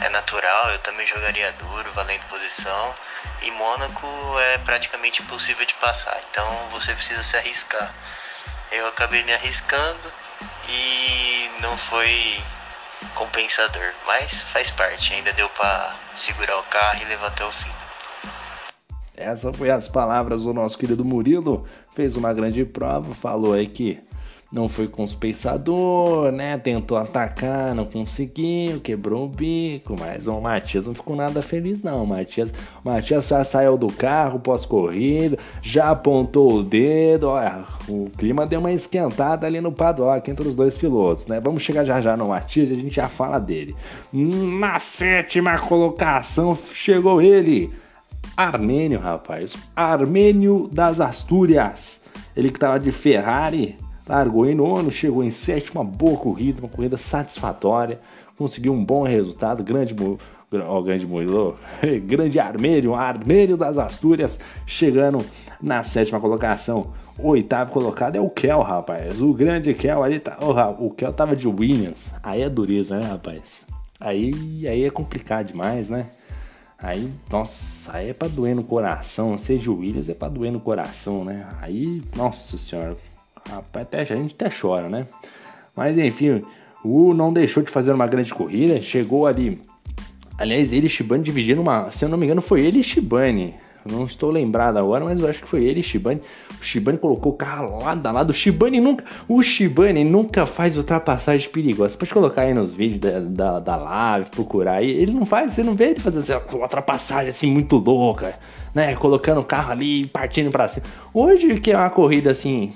É 0.00 0.08
natural, 0.08 0.70
eu 0.70 0.78
também 0.80 1.06
jogaria 1.06 1.52
duro, 1.52 1.92
valendo 1.92 2.22
posição. 2.28 2.94
E 3.42 3.50
Mônaco 3.50 4.06
é 4.38 4.58
praticamente 4.58 5.22
impossível 5.22 5.66
de 5.66 5.74
passar, 5.74 6.18
então 6.30 6.46
você 6.70 6.94
precisa 6.94 7.22
se 7.22 7.36
arriscar. 7.36 7.94
Eu 8.72 8.86
acabei 8.88 9.22
me 9.22 9.32
arriscando 9.32 10.12
e 10.68 11.50
não 11.60 11.76
foi 11.76 12.42
compensador, 13.14 13.92
mas 14.06 14.42
faz 14.42 14.70
parte, 14.70 15.12
ainda 15.12 15.32
deu 15.32 15.48
para 15.50 15.94
segurar 16.14 16.58
o 16.58 16.62
carro 16.64 17.02
e 17.02 17.04
levar 17.04 17.28
até 17.28 17.44
o 17.44 17.52
fim. 17.52 17.70
Essas 19.16 19.56
foi 19.56 19.70
as 19.70 19.86
palavras 19.86 20.42
do 20.42 20.52
nosso 20.52 20.76
querido 20.76 21.04
Murilo, 21.04 21.68
fez 21.94 22.16
uma 22.16 22.32
grande 22.32 22.64
prova, 22.64 23.14
falou 23.14 23.52
aí 23.52 23.68
que 23.68 24.02
não 24.54 24.68
foi 24.68 24.86
compensador, 24.86 26.30
né? 26.30 26.56
Tentou 26.56 26.96
atacar, 26.96 27.74
não 27.74 27.84
conseguiu, 27.84 28.80
quebrou 28.80 29.24
o 29.24 29.28
bico, 29.28 29.96
mas 29.98 30.28
o 30.28 30.40
Matias 30.40 30.86
não 30.86 30.94
ficou 30.94 31.16
nada 31.16 31.42
feliz 31.42 31.82
não. 31.82 32.04
O 32.04 32.06
Matias, 32.06 32.54
o 32.84 32.88
Matias 32.88 33.26
já 33.26 33.42
saiu 33.42 33.76
do 33.76 33.88
carro 33.88 34.38
pós-corrida, 34.38 35.36
já 35.60 35.90
apontou 35.90 36.52
o 36.52 36.62
dedo, 36.62 37.30
olha, 37.30 37.64
o 37.88 38.08
clima 38.16 38.46
deu 38.46 38.60
uma 38.60 38.70
esquentada 38.70 39.44
ali 39.44 39.60
no 39.60 39.72
paddock 39.72 40.30
entre 40.30 40.46
os 40.46 40.54
dois 40.54 40.78
pilotos, 40.78 41.26
né? 41.26 41.40
Vamos 41.40 41.60
chegar 41.60 41.84
já 41.84 42.00
já 42.00 42.16
no 42.16 42.28
Matias 42.28 42.70
e 42.70 42.74
a 42.74 42.76
gente 42.76 42.94
já 42.94 43.08
fala 43.08 43.40
dele. 43.40 43.74
Na 44.12 44.78
sétima 44.78 45.58
colocação 45.58 46.56
chegou 46.72 47.20
ele, 47.20 47.72
Armênio, 48.36 49.00
rapaz, 49.00 49.56
Armênio 49.74 50.68
das 50.72 51.00
Astúrias. 51.00 52.00
Ele 52.36 52.50
que 52.50 52.58
tava 52.58 52.78
de 52.78 52.92
Ferrari, 52.92 53.76
largou 54.06 54.46
em 54.46 54.54
nono, 54.54 54.90
chegou 54.90 55.24
em 55.24 55.30
sétimo, 55.30 55.80
uma 55.80 55.90
boa 55.90 56.18
corrida, 56.18 56.60
uma 56.60 56.68
corrida 56.68 56.96
satisfatória, 56.96 58.00
conseguiu 58.36 58.72
um 58.72 58.84
bom 58.84 59.02
resultado, 59.02 59.62
grande, 59.62 59.94
o 59.94 60.82
grande 60.82 61.06
Murilo, 61.06 61.58
grande 62.06 62.38
Armênio, 62.38 62.94
Armênio 62.94 63.56
das 63.56 63.78
Astúrias, 63.78 64.38
chegando 64.66 65.24
na 65.60 65.82
sétima 65.82 66.20
colocação. 66.20 66.92
Oitavo 67.18 67.72
colocado 67.72 68.16
é 68.16 68.20
o 68.20 68.28
Kel, 68.28 68.60
rapaz. 68.60 69.22
O 69.22 69.32
grande 69.32 69.72
Kel 69.72 70.02
ali 70.02 70.18
tá. 70.18 70.36
Oh, 70.40 70.86
o 70.86 70.90
Kel 70.90 71.12
tava 71.12 71.36
de 71.36 71.46
Williams. 71.46 72.10
Aí 72.22 72.42
é 72.42 72.48
dureza, 72.48 72.98
né, 72.98 73.06
rapaz? 73.06 73.64
Aí, 74.00 74.66
aí 74.66 74.84
é 74.84 74.90
complicado 74.90 75.46
demais, 75.46 75.88
né? 75.88 76.08
Aí, 76.76 77.10
nossa, 77.30 77.96
aí 77.96 78.10
é 78.10 78.12
pra 78.12 78.26
doer 78.26 78.54
no 78.54 78.64
coração. 78.64 79.38
Seja 79.38 79.70
o 79.70 79.78
Williams, 79.78 80.08
é 80.08 80.14
pra 80.14 80.28
doer 80.28 80.52
no 80.52 80.60
coração, 80.60 81.24
né? 81.24 81.46
Aí, 81.62 82.02
nossa 82.16 82.58
senhora, 82.58 82.96
até, 83.72 84.00
a 84.00 84.04
gente 84.04 84.34
até 84.34 84.50
chora, 84.50 84.88
né? 84.88 85.06
Mas 85.74 85.98
enfim, 85.98 86.42
o 86.84 87.14
não 87.14 87.32
deixou 87.32 87.62
de 87.62 87.70
fazer 87.70 87.92
uma 87.92 88.06
grande 88.06 88.32
corrida, 88.34 88.80
chegou 88.80 89.26
ali. 89.26 89.60
Aliás, 90.36 90.72
ele 90.72 90.86
e 90.86 90.90
Shibane 90.90 91.22
dividindo 91.22 91.60
uma. 91.60 91.90
Se 91.92 92.04
eu 92.04 92.08
não 92.08 92.18
me 92.18 92.26
engano, 92.26 92.42
foi 92.42 92.60
ele 92.60 92.80
e 92.80 92.82
Shibane. 92.82 93.54
Não 93.84 94.06
estou 94.06 94.30
lembrado 94.30 94.78
agora, 94.78 95.04
mas 95.04 95.20
eu 95.20 95.28
acho 95.28 95.42
que 95.42 95.48
foi 95.48 95.62
ele, 95.62 95.82
Shibane. 95.82 96.20
O 96.58 96.64
Shibane 96.64 96.96
colocou 96.96 97.32
o 97.32 97.36
carro 97.36 97.82
lá 97.82 97.94
da 97.94 98.10
lado. 98.10 98.30
O 98.30 98.32
Shibane 98.32 98.80
nunca. 98.80 99.04
O 99.28 99.42
Shibane 99.42 100.02
nunca 100.02 100.46
faz 100.46 100.76
ultrapassagem 100.78 101.50
perigosa. 101.50 101.92
Você 101.92 101.98
pode 101.98 102.14
colocar 102.14 102.42
aí 102.42 102.54
nos 102.54 102.74
vídeos 102.74 103.00
da, 103.00 103.20
da, 103.20 103.60
da 103.60 103.76
live, 103.76 104.30
procurar 104.30 104.76
aí. 104.76 104.90
Ele 104.90 105.12
não 105.12 105.26
faz, 105.26 105.52
você 105.52 105.62
não 105.62 105.74
vê 105.74 105.90
ele 105.90 106.00
fazer 106.00 106.20
assim, 106.20 106.32
uma 106.32 106.62
ultrapassagem 106.62 107.28
assim 107.28 107.50
muito 107.50 107.76
louca, 107.76 108.34
né? 108.74 108.96
Colocando 108.96 109.40
o 109.40 109.44
carro 109.44 109.72
ali 109.72 110.06
partindo 110.06 110.50
para 110.50 110.66
cima. 110.66 110.86
Hoje 111.12 111.60
que 111.60 111.70
é 111.70 111.76
uma 111.76 111.90
corrida 111.90 112.30
assim. 112.30 112.72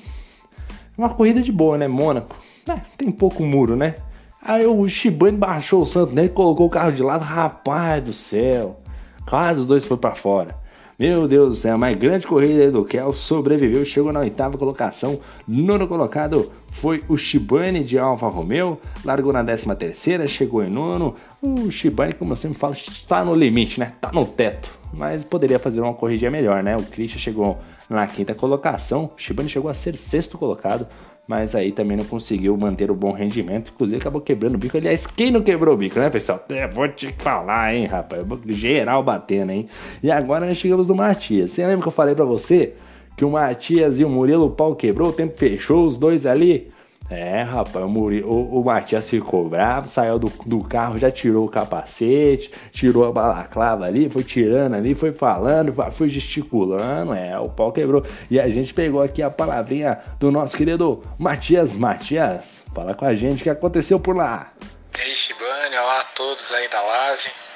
Uma 0.99 1.11
corrida 1.11 1.41
de 1.41 1.53
boa, 1.53 1.79
né? 1.79 1.87
Mônaco. 1.87 2.35
É, 2.69 2.75
tem 2.97 3.09
pouco 3.13 3.45
muro, 3.45 3.77
né? 3.77 3.95
Aí 4.43 4.67
o 4.67 4.89
Shibane 4.89 5.37
baixou 5.37 5.83
o 5.83 5.87
santo 5.87 6.13
nele, 6.13 6.29
colocou 6.31 6.67
o 6.67 6.71
carro 6.71 6.91
de 6.91 7.05
lado. 7.05 7.23
Rapaz 7.23 8.03
do 8.03 8.13
céu. 8.13 8.81
Quase 9.25 9.61
os 9.61 9.67
dois 9.69 9.85
foram 9.85 10.01
para 10.01 10.17
fora. 10.17 10.57
Meu 10.99 11.29
Deus 11.29 11.51
do 11.51 11.55
céu, 11.55 11.79
mais 11.79 11.97
grande 11.97 12.27
corrida 12.27 12.73
do 12.73 12.85
Kel 12.85 13.13
sobreviveu, 13.13 13.85
chegou 13.85 14.13
na 14.13 14.19
oitava 14.19 14.59
colocação. 14.59 15.21
Nono 15.47 15.87
colocado 15.87 16.51
foi 16.81 17.03
o 17.09 17.17
Shibane 17.17 17.83
de 17.83 17.99
Alfa 17.99 18.29
Romeo, 18.29 18.79
largou 19.05 19.33
na 19.33 19.43
décima 19.43 19.75
terceira, 19.75 20.27
chegou 20.27 20.63
em 20.63 20.71
nono. 20.71 21.15
O 21.43 21.71
Shibane, 21.71 22.13
como 22.13 22.33
eu 22.33 22.37
sempre 22.37 22.59
falo, 22.59 22.73
está 22.73 23.25
no 23.25 23.35
limite, 23.35 23.81
né? 23.81 23.93
Tá 24.01 24.11
no 24.13 24.25
teto, 24.25 24.71
mas 24.93 25.25
poderia 25.25 25.59
fazer 25.59 25.81
uma 25.81 25.95
corrida 25.95 26.31
melhor, 26.31 26.63
né? 26.63 26.77
O 26.77 26.83
Christian 26.83 27.19
chegou 27.19 27.59
na 27.89 28.07
quinta 28.07 28.35
colocação, 28.35 29.11
o 29.17 29.21
Shibane 29.21 29.49
chegou 29.49 29.71
a 29.71 29.75
ser 29.75 29.97
sexto 29.97 30.39
colocado 30.39 30.87
mas 31.29 31.55
aí 31.55 31.73
também 31.73 31.95
não 31.95 32.07
conseguiu 32.07 32.57
manter 32.57 32.91
o 32.91 32.95
bom 32.95 33.13
rendimento, 33.13 33.71
inclusive 33.75 33.99
acabou 33.99 34.23
quebrando 34.23 34.55
o 34.55 34.59
bico. 34.59 34.79
Aliás, 34.79 35.07
quem 35.07 35.31
não 35.31 35.43
quebrou 35.43 35.75
o 35.75 35.77
bico, 35.77 35.99
né, 35.99 36.09
pessoal? 36.09 36.43
É, 36.49 36.67
vou 36.67 36.89
te 36.89 37.13
falar, 37.19 37.75
hein, 37.75 37.85
rapaz, 37.85 38.25
geral 38.47 39.03
batendo, 39.03 39.53
hein? 39.53 39.69
E 40.03 40.11
agora 40.11 40.47
nós 40.47 40.57
chegamos 40.57 40.89
no 40.89 40.95
Matias. 40.95 41.51
Você 41.51 41.67
lembra 41.67 41.83
que 41.83 41.89
eu 41.89 41.93
falei 41.93 42.15
para 42.15 42.25
você 42.25 42.73
que 43.19 43.25
o 43.25 43.31
Matias 43.31 44.01
e 44.01 44.05
o 44.05 44.09
Murilo, 44.09 44.47
o 44.47 44.51
pau 44.51 44.75
quebrou, 44.75 45.09
o 45.09 45.13
tempo 45.13 45.37
fechou, 45.37 45.85
os 45.85 45.99
dois 45.99 46.25
ali 46.25 46.73
é, 47.11 47.43
rapaz, 47.43 47.85
o, 47.85 47.89
Muri, 47.89 48.23
o, 48.23 48.61
o 48.61 48.63
Matias 48.63 49.09
ficou 49.09 49.49
bravo, 49.49 49.89
saiu 49.89 50.19
do, 50.19 50.31
do 50.45 50.63
carro, 50.63 50.99
já 50.99 51.11
tirou 51.11 51.47
o 51.47 51.49
capacete, 51.49 52.53
tirou 52.71 53.07
a 53.07 53.13
balaclava 53.13 53.87
ali, 53.87 54.11
foi 54.11 54.23
tirando 54.23 54.75
ali, 54.75 54.95
foi 54.95 55.11
falando, 55.11 55.75
foi 55.91 56.09
gesticulando, 56.09 57.15
é, 57.15 57.39
o 57.39 57.49
pau 57.49 57.73
quebrou. 57.73 58.05
E 58.31 58.39
a 58.39 58.49
gente 58.51 58.75
pegou 58.75 59.01
aqui 59.01 59.23
a 59.23 59.31
palavrinha 59.31 59.99
do 60.21 60.31
nosso 60.31 60.55
querido 60.55 61.03
Matias 61.19 61.75
Matias. 61.75 62.63
Fala 62.75 62.95
com 62.95 63.07
a 63.07 63.15
gente 63.15 63.41
o 63.41 63.43
que 63.43 63.51
aconteceu 63.51 63.99
por 63.99 64.15
lá. 64.15 64.53
E 64.99 65.01
aí, 65.01 65.15
Shibane, 65.15 65.77
olá 65.77 66.01
a 66.01 66.05
todos 66.15 66.53
aí 66.53 66.69
da 66.69 66.83
live. 66.83 67.48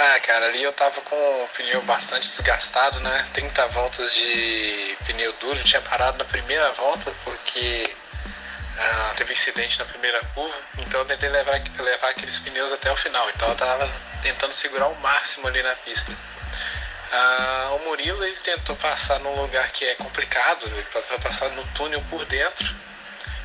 Ah, 0.00 0.20
cara, 0.20 0.46
ali 0.46 0.62
eu 0.62 0.72
tava 0.72 1.00
com 1.00 1.16
o 1.16 1.48
pneu 1.56 1.82
bastante 1.82 2.22
desgastado, 2.28 3.00
né? 3.00 3.26
30 3.34 3.66
voltas 3.68 4.14
de 4.14 4.96
pneu 5.04 5.32
duro, 5.40 5.64
tinha 5.64 5.80
parado 5.82 6.16
na 6.18 6.24
primeira 6.24 6.70
volta 6.70 7.12
porque 7.24 7.96
ah, 8.78 9.14
teve 9.16 9.32
incidente 9.32 9.76
na 9.76 9.84
primeira 9.84 10.20
curva, 10.34 10.56
então 10.78 11.00
eu 11.00 11.04
tentei 11.04 11.28
levar, 11.28 11.60
levar 11.80 12.10
aqueles 12.10 12.38
pneus 12.38 12.72
até 12.72 12.92
o 12.92 12.96
final. 12.96 13.28
Então 13.30 13.48
eu 13.48 13.54
estava 13.54 13.90
tentando 14.22 14.52
segurar 14.52 14.86
o 14.86 14.94
máximo 15.00 15.48
ali 15.48 15.60
na 15.64 15.74
pista. 15.74 16.12
Ah, 17.10 17.70
o 17.72 17.86
Murilo 17.86 18.22
ele 18.22 18.36
tentou 18.36 18.76
passar 18.76 19.18
num 19.18 19.34
lugar 19.42 19.68
que 19.72 19.84
é 19.84 19.96
complicado, 19.96 20.64
ele 20.66 20.82
tentou 20.92 21.18
passar 21.18 21.48
no 21.50 21.64
túnel 21.74 22.00
por 22.08 22.24
dentro, 22.26 22.72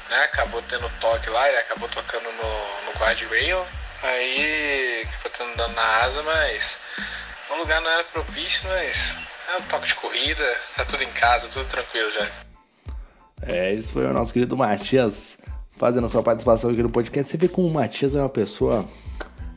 né? 0.07 0.23
acabou 0.25 0.61
tendo 0.61 0.87
toque 0.99 1.31
lá, 1.31 1.49
ele 1.49 1.57
acabou 1.57 1.89
tocando 1.89 2.31
no, 2.31 2.85
no 2.85 2.99
guardrail, 2.99 3.65
aí 4.03 5.01
acabou 5.03 5.31
tendo 5.37 5.57
dano 5.57 5.73
na 5.73 6.03
asa, 6.03 6.23
mas 6.23 6.77
o 7.51 7.55
lugar 7.59 7.81
não 7.81 7.89
era 7.89 8.03
propício, 8.03 8.67
mas 8.69 9.17
é 9.53 9.57
um 9.57 9.61
toque 9.63 9.87
de 9.87 9.95
corrida, 9.95 10.43
tá 10.75 10.85
tudo 10.85 11.03
em 11.03 11.11
casa, 11.11 11.49
tudo 11.49 11.65
tranquilo 11.65 12.11
já. 12.11 12.27
É, 13.41 13.73
esse 13.73 13.91
foi 13.91 14.05
o 14.05 14.13
nosso 14.13 14.33
querido 14.33 14.55
Matias 14.55 15.37
fazendo 15.77 16.07
sua 16.07 16.23
participação 16.23 16.69
aqui 16.69 16.81
no 16.81 16.89
podcast. 16.89 17.31
Você 17.31 17.37
vê 17.37 17.47
como 17.47 17.67
o 17.67 17.73
Matias 17.73 18.15
é 18.15 18.19
uma 18.19 18.29
pessoa, 18.29 18.85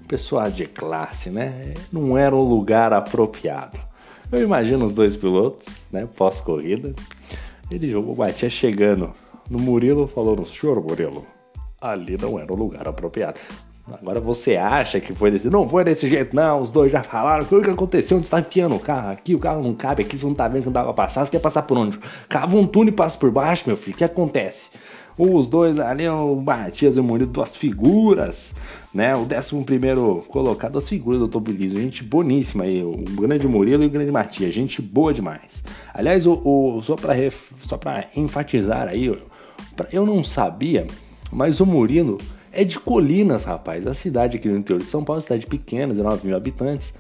pessoa 0.09 0.51
de 0.51 0.67
classe, 0.67 1.31
né? 1.31 1.75
Não 1.93 2.19
era 2.19 2.35
um 2.35 2.41
lugar 2.41 2.93
apropriado. 2.93 3.79
Eu 4.33 4.43
imagino 4.43 4.85
os 4.85 4.93
dois 4.93 5.17
pilotos, 5.17 5.83
né? 5.93 6.09
Pós-corrida. 6.17 6.95
Ele 7.71 7.89
jogou 7.89 8.15
o 8.15 8.19
Matias 8.19 8.53
chegando 8.53 9.15
no 9.49 9.59
Murilo, 9.59 10.09
falou 10.09 10.35
no 10.35 10.45
senhor 10.45 10.83
Murilo. 10.83 11.25
Ali 11.81 12.17
não 12.17 12.39
era 12.41 12.53
o 12.53 12.57
lugar 12.57 12.89
apropriado. 12.89 13.39
Agora 13.93 14.21
você 14.21 14.57
acha 14.57 15.01
que 15.01 15.15
foi 15.15 15.31
desse. 15.31 15.49
Não 15.49 15.69
foi 15.69 15.85
desse 15.85 16.09
jeito, 16.09 16.35
não. 16.35 16.61
Os 16.61 16.71
dois 16.71 16.91
já 16.91 17.05
falaram. 17.05 17.45
O 17.45 17.63
que 17.63 17.71
aconteceu? 17.71 18.17
Onde 18.17 18.27
está 18.27 18.41
enfiando 18.41 18.75
o 18.75 18.81
carro? 18.81 19.11
Aqui 19.11 19.35
o 19.35 19.39
carro 19.39 19.63
não 19.63 19.75
cabe, 19.75 20.03
aqui 20.03 20.19
você 20.19 20.27
não 20.27 20.35
tá 20.35 20.49
vendo 20.49 20.63
que 20.63 20.67
não 20.67 20.73
dá 20.73 20.83
pra 20.83 20.93
passar. 20.93 21.25
Você 21.25 21.31
quer 21.31 21.39
passar 21.39 21.63
por 21.63 21.79
onde? 21.79 21.99
Cava 22.29 22.57
um 22.57 22.67
túnel 22.67 22.93
e 22.93 22.97
passa 22.97 23.17
por 23.17 23.31
baixo, 23.31 23.65
meu 23.67 23.77
filho. 23.77 23.95
O 23.95 23.99
que 23.99 24.05
acontece? 24.05 24.71
Os 25.17 25.49
dois 25.49 25.79
ali, 25.79 26.07
o 26.09 26.35
Matias 26.35 26.97
e 26.97 27.01
o 27.01 27.05
Murilo, 27.05 27.31
duas 27.31 27.57
figuras, 27.57 28.55
né? 28.93 29.15
O 29.15 29.25
décimo 29.25 29.65
primeiro 29.65 30.25
colocado, 30.29 30.73
duas 30.73 30.89
figuras 30.89 31.21
do 31.21 31.27
automobilismo. 31.27 31.81
Gente 31.81 32.03
boníssima 32.03 32.65
aí. 32.65 32.83
O 32.83 32.97
grande 33.21 33.47
Murilo 33.47 33.85
e 33.85 33.87
o 33.87 33.91
grande 33.91 34.11
Matias. 34.11 34.53
Gente 34.53 34.83
boa 34.83 35.15
demais. 35.15 35.63
Aliás, 35.95 36.27
o, 36.27 36.43
o 36.45 36.83
só 36.83 36.97
para 36.97 37.15
pra 37.79 38.05
enfatizar 38.17 38.89
aí, 38.89 39.07
eu 39.93 40.05
não 40.05 40.25
sabia, 40.25 40.89
mas 41.31 41.61
o 41.61 41.67
Murilo 41.67 42.19
é 42.57 42.65
de 42.65 42.79
Colinas, 42.81 43.45
rapaz. 43.45 43.87
A 43.87 43.95
cidade 43.95 44.39
aqui 44.39 44.49
no 44.49 44.57
interior 44.57 44.83
de 44.83 44.89
São 44.89 45.05
Paulo, 45.05 45.21
cidade 45.21 45.47
pequena, 45.47 45.93
19 45.93 46.27
mil 46.27 46.37
habitantes. 46.37 46.93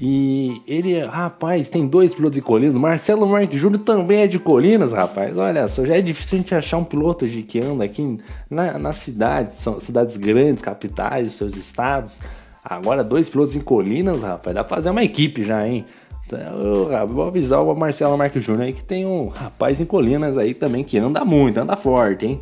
E 0.00 0.62
ele, 0.66 0.98
rapaz, 1.04 1.68
tem 1.68 1.86
dois 1.86 2.14
pilotos 2.14 2.36
de 2.36 2.42
Colinas. 2.42 2.76
Marcelo 2.76 3.26
Marques 3.26 3.60
Júnior 3.60 3.82
também 3.82 4.22
é 4.22 4.26
de 4.26 4.38
Colinas, 4.38 4.92
rapaz. 4.92 5.36
Olha 5.36 5.66
só, 5.68 5.84
já 5.84 5.96
é 5.96 6.00
difícil 6.00 6.38
a 6.38 6.40
gente 6.40 6.54
achar 6.54 6.78
um 6.78 6.84
piloto 6.84 7.28
de 7.28 7.42
que 7.42 7.60
anda 7.60 7.84
aqui 7.84 8.18
na, 8.48 8.78
na 8.78 8.92
cidade, 8.92 9.54
são 9.54 9.78
cidades 9.80 10.16
grandes, 10.16 10.62
capitais, 10.62 11.32
seus 11.32 11.56
estados. 11.56 12.20
Agora, 12.64 13.04
dois 13.04 13.28
pilotos 13.28 13.54
em 13.54 13.60
Colinas, 13.60 14.22
rapaz, 14.22 14.54
dá 14.54 14.64
pra 14.64 14.76
fazer 14.76 14.90
uma 14.90 15.04
equipe 15.04 15.44
já, 15.44 15.66
hein? 15.66 15.84
Então, 16.26 17.06
vou 17.06 17.24
avisar 17.24 17.62
o 17.62 17.74
Marcelo 17.74 18.16
Marques 18.16 18.42
Júnior 18.42 18.64
aí 18.64 18.72
que 18.72 18.82
tem 18.82 19.04
um 19.04 19.28
rapaz 19.28 19.80
em 19.80 19.84
Colinas 19.84 20.38
aí 20.38 20.54
também 20.54 20.82
que 20.82 20.96
anda 20.96 21.24
muito, 21.24 21.58
anda 21.58 21.76
forte, 21.76 22.24
hein? 22.24 22.40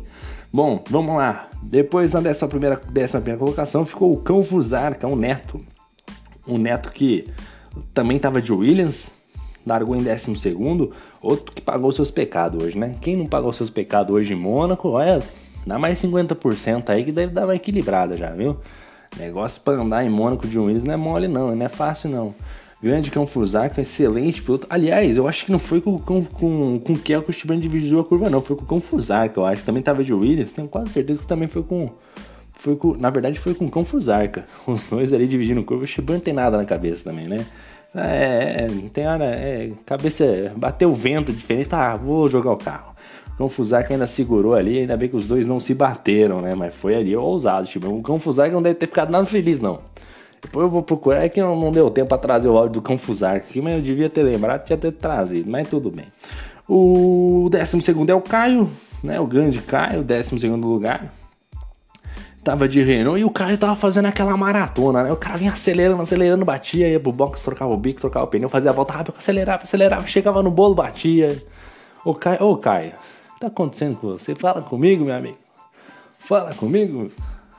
Bom, 0.53 0.83
vamos 0.87 1.15
lá. 1.15 1.49
Depois, 1.63 2.11
na 2.11 2.19
décima 2.19 2.47
primeira, 2.47 2.79
décima 2.91 3.19
primeira 3.19 3.39
colocação, 3.39 3.83
ficou 3.83 4.13
o 4.13 4.17
Cão 4.17 4.43
Fusarca, 4.43 5.07
um 5.07 5.15
neto. 5.15 5.59
Um 6.47 6.59
neto 6.59 6.91
que 6.91 7.27
também 7.91 8.17
estava 8.17 8.39
de 8.39 8.53
Williams, 8.53 9.11
largou 9.65 9.95
em 9.95 10.03
décimo 10.03 10.35
segundo. 10.35 10.91
Outro 11.23 11.51
que 11.55 11.59
pagou 11.59 11.91
seus 11.91 12.11
pecados 12.11 12.63
hoje, 12.63 12.77
né? 12.77 12.95
Quem 13.01 13.17
não 13.17 13.25
pagou 13.25 13.51
seus 13.51 13.71
pecados 13.71 14.13
hoje 14.13 14.33
em 14.33 14.35
Mônaco, 14.35 14.89
olha, 14.89 15.23
dá 15.65 15.79
mais 15.79 15.99
50% 15.99 16.87
aí 16.91 17.03
que 17.03 17.11
deve 17.11 17.33
dar 17.33 17.45
uma 17.45 17.55
equilibrada 17.55 18.15
já, 18.15 18.29
viu? 18.29 18.59
Negócio 19.17 19.59
para 19.59 19.81
andar 19.81 20.05
em 20.05 20.09
Mônaco 20.09 20.47
de 20.47 20.59
Williams 20.59 20.83
não 20.83 20.93
é 20.93 20.97
mole 20.97 21.27
não, 21.27 21.55
não 21.55 21.65
é 21.65 21.69
fácil 21.69 22.11
não. 22.11 22.35
Grande 22.83 23.09
Cão 23.09 23.25
Fusarca, 23.25 23.79
excelente 23.79 24.41
piloto. 24.41 24.67
Aliás, 24.69 25.15
eu 25.15 25.25
acho 25.25 25.45
que 25.45 25.51
não 25.53 25.57
foi 25.57 25.79
com, 25.79 25.97
com, 25.97 26.25
com, 26.25 26.77
com 26.81 26.91
o 26.91 26.99
Kel 26.99 27.23
que 27.23 27.29
o 27.29 27.31
Esteban 27.31 27.57
dividiu 27.57 27.97
a 28.01 28.03
curva, 28.03 28.29
não. 28.29 28.41
Foi 28.41 28.57
com 28.57 28.63
o 28.63 28.67
Cão 28.67 28.81
Fusarca, 28.81 29.39
eu 29.39 29.45
acho. 29.45 29.63
Também 29.63 29.81
tava 29.81 30.03
de 30.03 30.13
Williams, 30.13 30.51
tenho 30.51 30.67
quase 30.67 30.89
certeza 30.89 31.21
que 31.21 31.27
também 31.27 31.47
foi 31.47 31.63
com. 31.63 31.89
Foi 32.51 32.75
com, 32.75 32.93
na 32.97 33.09
verdade, 33.09 33.39
foi 33.39 33.53
com 33.53 33.67
o 33.67 33.71
Cão 33.71 33.85
Fusarca. 33.85 34.43
Os 34.67 34.83
dois 34.83 35.13
ali 35.13 35.29
dividindo 35.29 35.63
curva. 35.63 35.83
O 35.83 35.85
Esteban 35.85 36.15
não 36.15 36.19
tem 36.19 36.33
nada 36.33 36.57
na 36.57 36.65
cabeça 36.65 37.05
também, 37.05 37.25
né? 37.25 37.45
É, 37.95 38.65
é 38.65 38.67
tem 38.91 39.07
hora. 39.07 39.27
É, 39.27 39.71
cabeça. 39.85 40.51
Bateu 40.57 40.91
o 40.91 40.93
vento 40.93 41.31
diferente. 41.31 41.69
Tá, 41.69 41.95
vou 41.95 42.27
jogar 42.27 42.51
o 42.51 42.57
carro. 42.57 42.93
O 43.35 43.37
Cão 43.37 43.47
Fusarca 43.47 43.93
ainda 43.93 44.05
segurou 44.05 44.55
ali. 44.55 44.79
Ainda 44.79 44.97
bem 44.97 45.07
que 45.07 45.15
os 45.15 45.25
dois 45.25 45.47
não 45.47 45.57
se 45.57 45.73
bateram, 45.73 46.41
né? 46.41 46.53
Mas 46.53 46.75
foi 46.75 46.95
ali 46.95 47.15
ousado, 47.15 47.65
tipo. 47.65 47.87
O 47.87 48.01
Cão 48.01 48.19
Fusarca 48.19 48.53
não 48.53 48.61
deve 48.61 48.75
ter 48.75 48.87
ficado 48.87 49.09
nada 49.09 49.25
feliz, 49.25 49.61
não. 49.61 49.79
Depois 50.43 50.65
eu 50.65 50.69
vou 50.69 50.83
procurar, 50.83 51.23
é 51.23 51.29
que 51.29 51.41
não, 51.41 51.71
deu 51.71 51.89
tempo 51.89 52.09
para 52.09 52.17
trazer 52.17 52.49
o 52.49 52.57
áudio 52.57 52.81
do 52.81 52.81
Confusar 52.81 53.37
aqui, 53.37 53.61
mas 53.61 53.75
eu 53.75 53.81
devia 53.81 54.09
ter 54.09 54.23
lembrado, 54.23 54.65
tinha 54.65 54.77
ter 54.77 54.91
trazido, 54.91 55.49
mas 55.49 55.69
tudo 55.69 55.89
bem. 55.89 56.05
O 56.67 57.49
12 57.49 58.11
é 58.11 58.13
o 58.13 58.21
Caio, 58.21 58.69
né? 59.01 59.19
O 59.19 59.25
grande 59.25 59.61
Caio, 59.61 60.03
12 60.03 60.47
lugar. 60.49 61.13
tava 62.43 62.67
de 62.67 62.81
Renault 62.81 63.19
e 63.21 63.23
o 63.23 63.29
cara 63.29 63.57
tava 63.57 63.75
fazendo 63.75 64.07
aquela 64.07 64.35
maratona, 64.35 65.03
né? 65.03 65.11
O 65.11 65.15
cara 65.15 65.37
vinha 65.37 65.51
acelerando, 65.51 66.01
acelerando, 66.01 66.43
batia, 66.43 66.89
ia 66.89 66.99
pro 66.99 67.11
box, 67.11 67.41
trocava 67.41 67.71
o 67.71 67.77
bico, 67.77 68.01
trocava 68.01 68.25
o 68.25 68.27
pneu, 68.27 68.49
fazia 68.49 68.69
a 68.69 68.73
volta 68.73 68.93
rápida, 68.93 69.17
acelerava, 69.17 69.63
acelerava, 69.63 70.05
chegava 70.07 70.43
no 70.43 70.51
bolo, 70.51 70.75
batia. 70.75 71.41
Ô 72.03 72.13
Caio, 72.13 72.43
ô 72.43 72.57
Caio, 72.57 72.91
o 73.29 73.33
que 73.33 73.39
tá 73.39 73.47
acontecendo 73.47 73.95
com 73.95 74.07
você? 74.07 74.35
Fala 74.35 74.61
comigo, 74.61 75.05
meu 75.05 75.15
amigo. 75.15 75.37
Fala 76.19 76.53
comigo. 76.53 77.11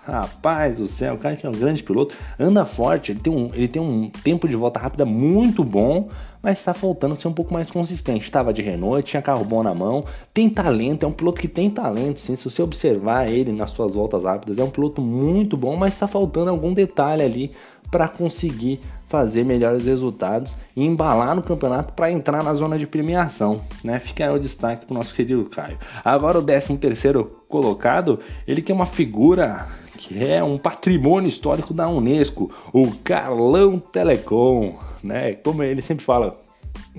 Rapaz 0.06 0.76
do 0.76 0.87
céu, 0.87 1.14
o 1.14 1.18
cara 1.18 1.34
que 1.34 1.46
é 1.46 1.49
um 1.49 1.52
grande 1.52 1.82
piloto, 1.82 2.14
anda 2.38 2.64
forte, 2.66 3.12
ele 3.12 3.20
tem 3.20 3.32
um, 3.32 3.50
ele 3.54 3.68
tem 3.68 3.80
um 3.80 4.11
tempo 4.11 4.46
de 4.46 4.54
volta 4.54 4.78
rápida 4.78 5.06
muito 5.06 5.64
bom, 5.64 6.08
mas 6.42 6.58
está 6.58 6.75
faltando 6.75 7.16
ser 7.16 7.26
um 7.26 7.32
pouco 7.32 7.54
mais 7.54 7.70
consistente. 7.70 8.25
Estava 8.25 8.52
de 8.52 8.61
Renault, 8.61 9.02
tinha 9.02 9.23
carro 9.23 9.44
bom 9.46 9.62
na 9.62 9.75
mão, 9.75 10.04
tem 10.34 10.50
talento, 10.50 11.04
é 11.04 11.08
um 11.08 11.12
piloto 11.12 11.40
que 11.40 11.49
tem 11.49 11.70
talento, 11.70 12.20
sim. 12.20 12.37
Se 12.37 12.44
você 12.44 12.62
observar 12.62 13.30
ele 13.30 13.50
nas 13.50 13.70
suas 13.70 13.94
voltas 13.94 14.25
rápidas, 14.25 14.58
é 14.58 14.64
um 14.64 14.68
piloto 14.68 15.00
muito 15.00 15.56
bom, 15.56 15.75
mas 15.75 15.94
está 15.94 16.06
faltando 16.06 16.50
algum 16.50 16.75
detalhe 16.75 17.23
ali 17.23 17.52
para 17.90 18.06
conseguir 18.06 18.80
fazer 19.08 19.44
melhores 19.44 19.87
resultados 19.87 20.56
e 20.76 20.84
embalar 20.84 21.34
no 21.34 21.42
campeonato 21.42 21.94
para 21.94 22.11
entrar 22.11 22.42
na 22.42 22.52
zona 22.52 22.76
de 22.76 22.87
premiação, 22.87 23.61
né? 23.82 23.99
Fica 24.00 24.25
aí 24.25 24.34
o 24.34 24.38
destaque 24.38 24.84
para 24.84 24.92
o 24.92 24.99
nosso 24.99 25.14
querido 25.14 25.44
Caio. 25.44 25.78
Agora 26.04 26.38
o 26.38 26.42
13 26.42 26.76
terceiro 26.76 27.25
colocado, 27.49 28.18
ele 28.46 28.61
que 28.61 28.73
é 28.73 28.75
uma 28.75 28.87
figura 28.87 29.68
que 30.06 30.23
é 30.23 30.44
um 30.44 30.58
patrimônio 30.58 31.28
histórico 31.28 31.73
da 31.73 31.88
Unesco, 31.88 32.52
o 32.73 32.90
Carlão 33.02 33.78
Telecom, 33.78 34.75
né? 35.02 35.32
Como 35.34 35.62
ele 35.62 35.80
sempre 35.80 36.04
fala 36.04 36.38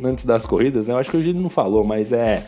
antes 0.04 0.26
das 0.26 0.46
corridas, 0.46 0.88
né? 0.88 0.94
Eu 0.94 0.98
acho 0.98 1.12
que 1.12 1.18
hoje 1.18 1.30
ele 1.30 1.40
não 1.40 1.50
falou, 1.50 1.84
mas 1.84 2.12
é 2.12 2.48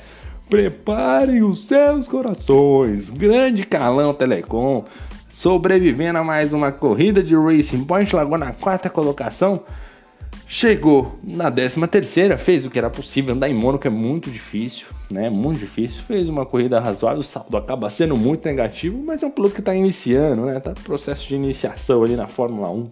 preparem 0.49 1.43
os 1.43 1.67
seus 1.67 2.07
corações, 2.07 3.09
grande 3.09 3.63
Carlão 3.63 4.13
Telecom, 4.13 4.85
sobrevivendo 5.29 6.17
a 6.17 6.23
mais 6.23 6.53
uma 6.53 6.71
corrida 6.71 7.21
de 7.21 7.35
Racing 7.35 7.83
Point, 7.83 8.15
largou 8.15 8.37
na 8.37 8.53
quarta 8.53 8.89
colocação 8.89 9.61
Chegou 10.49 11.19
na 11.21 11.51
13 11.51 11.85
terceira, 11.87 12.37
fez 12.37 12.65
o 12.65 12.69
que 12.69 12.79
era 12.79 12.89
possível, 12.89 13.35
andar 13.35 13.49
em 13.49 13.53
Mônaco 13.53 13.85
é 13.85 13.89
muito 13.89 14.31
difícil, 14.31 14.87
né? 15.09 15.29
Muito 15.29 15.59
difícil. 15.59 16.01
Fez 16.03 16.27
uma 16.27 16.45
corrida 16.45 16.79
razoável, 16.79 17.21
o 17.21 17.23
saldo 17.23 17.55
acaba 17.57 17.89
sendo 17.89 18.15
muito 18.15 18.45
negativo, 18.45 19.01
mas 19.03 19.23
é 19.23 19.27
um 19.27 19.31
piloto 19.31 19.53
que 19.53 19.61
está 19.61 19.73
iniciando, 19.73 20.45
né? 20.45 20.59
Tá 20.59 20.71
no 20.71 20.81
processo 20.81 21.27
de 21.27 21.35
iniciação 21.35 22.03
ali 22.03 22.15
na 22.15 22.27
Fórmula 22.27 22.69
1. 22.69 22.89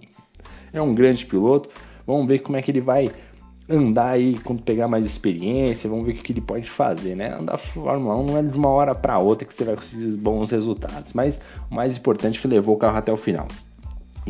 É 0.74 0.82
um 0.82 0.94
grande 0.94 1.26
piloto. 1.26 1.70
Vamos 2.06 2.28
ver 2.28 2.40
como 2.40 2.58
é 2.58 2.62
que 2.62 2.72
ele 2.72 2.82
vai 2.82 3.12
andar 3.68 4.12
aí 4.12 4.38
quando 4.44 4.62
pegar 4.62 4.88
mais 4.88 5.06
experiência, 5.06 5.90
vamos 5.90 6.06
ver 6.06 6.12
o 6.14 6.16
que 6.16 6.32
ele 6.32 6.42
pode 6.42 6.70
fazer, 6.70 7.16
né? 7.16 7.34
Andar 7.34 7.58
Fórmula 7.58 8.16
1 8.18 8.26
não 8.26 8.38
é 8.38 8.44
de 8.44 8.58
uma 8.58 8.70
hora 8.70 8.94
para 8.94 9.18
outra 9.18 9.48
que 9.48 9.54
você 9.54 9.64
vai 9.64 9.76
conseguir 9.76 10.16
bons 10.18 10.52
resultados, 10.52 11.14
mas 11.14 11.40
o 11.70 11.76
mais 11.76 11.98
importante 11.98 12.38
é 12.38 12.42
que 12.42 12.48
levou 12.48 12.76
o 12.76 12.78
carro 12.78 12.98
até 12.98 13.12
o 13.12 13.18
final. 13.18 13.48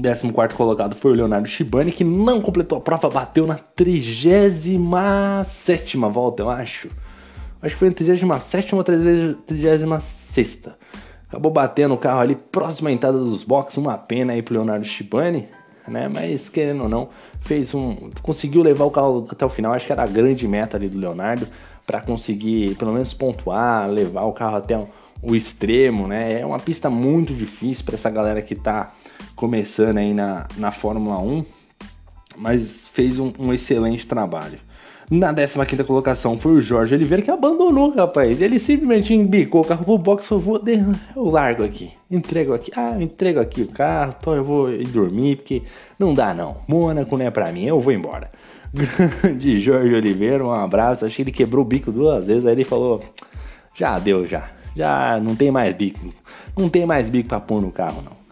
14 0.01 0.54
colocado 0.56 0.96
foi 0.96 1.12
o 1.12 1.15
Leonardo 1.15 1.48
Shibani, 1.48 1.92
que 1.92 2.04
não 2.04 2.42
completou 2.42 2.77
a 2.77 2.81
prova, 2.81 3.10
bateu 3.10 3.48
na 3.48 3.55
37 3.55 4.77
volta, 5.98 6.44
eu 6.44 6.50
acho. 6.50 6.90
Acho 7.66 7.74
que 7.74 7.80
foi 7.80 7.90
na 7.90 7.96
37 7.96 8.75
ou 8.75 8.84
36. 8.84 10.70
Acabou 11.28 11.51
batendo 11.51 11.96
o 11.96 11.98
carro 11.98 12.20
ali 12.20 12.36
próximo 12.36 12.90
à 12.90 12.92
entrada 12.92 13.18
dos 13.18 13.44
boxes, 13.44 13.78
uma 13.78 13.98
pena 13.98 14.34
aí 14.34 14.44
pro 14.44 14.54
Leonardo 14.54 14.86
Shibani, 14.86 15.48
né? 15.88 16.08
Mas 16.08 16.48
querendo 16.48 16.84
ou 16.84 16.90
não, 16.90 17.10
fez 17.42 17.74
um. 17.74 18.12
conseguiu 18.22 18.62
levar 18.62 18.86
o 18.86 18.92
carro 18.92 19.28
até 19.32 19.44
o 19.44 19.50
final. 19.50 19.74
Acho 19.74 19.88
que 19.88 19.92
era 19.92 20.04
a 20.04 20.08
grande 20.08 20.48
meta 20.48 20.78
ali 20.78 20.88
do 20.88 21.00
Leonardo 21.00 21.48
para 21.88 22.00
conseguir 22.01 22.75
pelo 22.75 22.94
menos 22.94 23.16
pontuar, 23.16 23.90
levar 23.90 24.25
o 24.25 24.34
carro 24.34 24.58
até 24.58 24.78
o, 24.78 24.88
o 25.24 25.36
extremo, 25.36 26.08
né? 26.08 26.42
É 26.42 26.46
uma 26.46 26.60
pista 26.60 26.88
muito 26.88 27.34
difícil 27.34 27.84
para 27.84 27.96
essa 27.96 28.12
galera 28.12 28.44
que 28.44 28.54
tá 28.54 28.94
começando 29.36 29.98
aí 29.98 30.14
na, 30.14 30.46
na 30.58 30.72
Fórmula 30.72 31.18
1, 31.18 31.44
mas 32.38 32.88
fez 32.90 33.20
um, 33.20 33.34
um 33.40 33.51
excelente 33.51 34.06
trabalho. 34.06 34.60
Na 35.09 35.31
15 35.33 35.83
colocação 35.83 36.35
foi 36.35 36.53
o 36.53 36.61
Jorge 36.61 36.96
Oliveira 36.96 37.22
que 37.22 37.29
abandonou, 37.29 37.94
rapaz. 37.94 38.41
Ele 38.41 38.57
simplesmente 38.57 39.13
embicou 39.13 39.61
o 39.61 39.65
carro 39.65 39.85
pro 39.85 39.98
box 40.00 40.25
e 40.25 40.29
falou: 40.29 40.61
Eu 41.15 41.25
largo 41.25 41.63
aqui, 41.63 41.91
entrego 42.09 42.53
aqui. 42.53 42.72
Ah, 42.75 42.94
eu 42.96 43.01
entrego 43.01 43.39
aqui 43.39 43.61
o 43.61 43.68
carro, 43.68 44.15
então 44.20 44.33
eu 44.33 44.44
vou 44.44 44.72
ir 44.72 44.87
dormir, 44.87 45.37
porque 45.37 45.61
não 46.00 46.13
dá 46.13 46.33
não. 46.33 46.57
Mônaco 46.68 47.18
não 47.18 47.25
é 47.25 47.29
pra 47.29 47.51
mim, 47.51 47.65
eu 47.65 47.79
vou 47.79 47.94
embora. 47.94 48.31
Grande 49.22 49.61
Jorge 49.61 49.94
Oliveira, 49.94 50.44
um 50.44 50.51
abraço. 50.51 51.05
Achei 51.05 51.24
que 51.24 51.29
ele 51.29 51.37
quebrou 51.37 51.63
o 51.63 51.68
bico 51.68 51.91
duas 51.91 52.25
vezes. 52.25 52.46
Aí 52.46 52.53
ele 52.53 52.63
falou: 52.63 53.01
Já 53.75 54.00
deu, 54.00 54.25
já. 54.25 54.50
Já 54.75 55.20
não 55.20 55.35
tem 55.35 55.51
mais 55.51 55.75
bico. 55.75 56.13
Não 56.57 56.68
tem 56.68 56.85
mais 56.85 57.09
bico 57.09 57.29
pra 57.29 57.39
pôr 57.39 57.61
no 57.61 57.72
carro, 57.72 58.01
não 58.01 58.25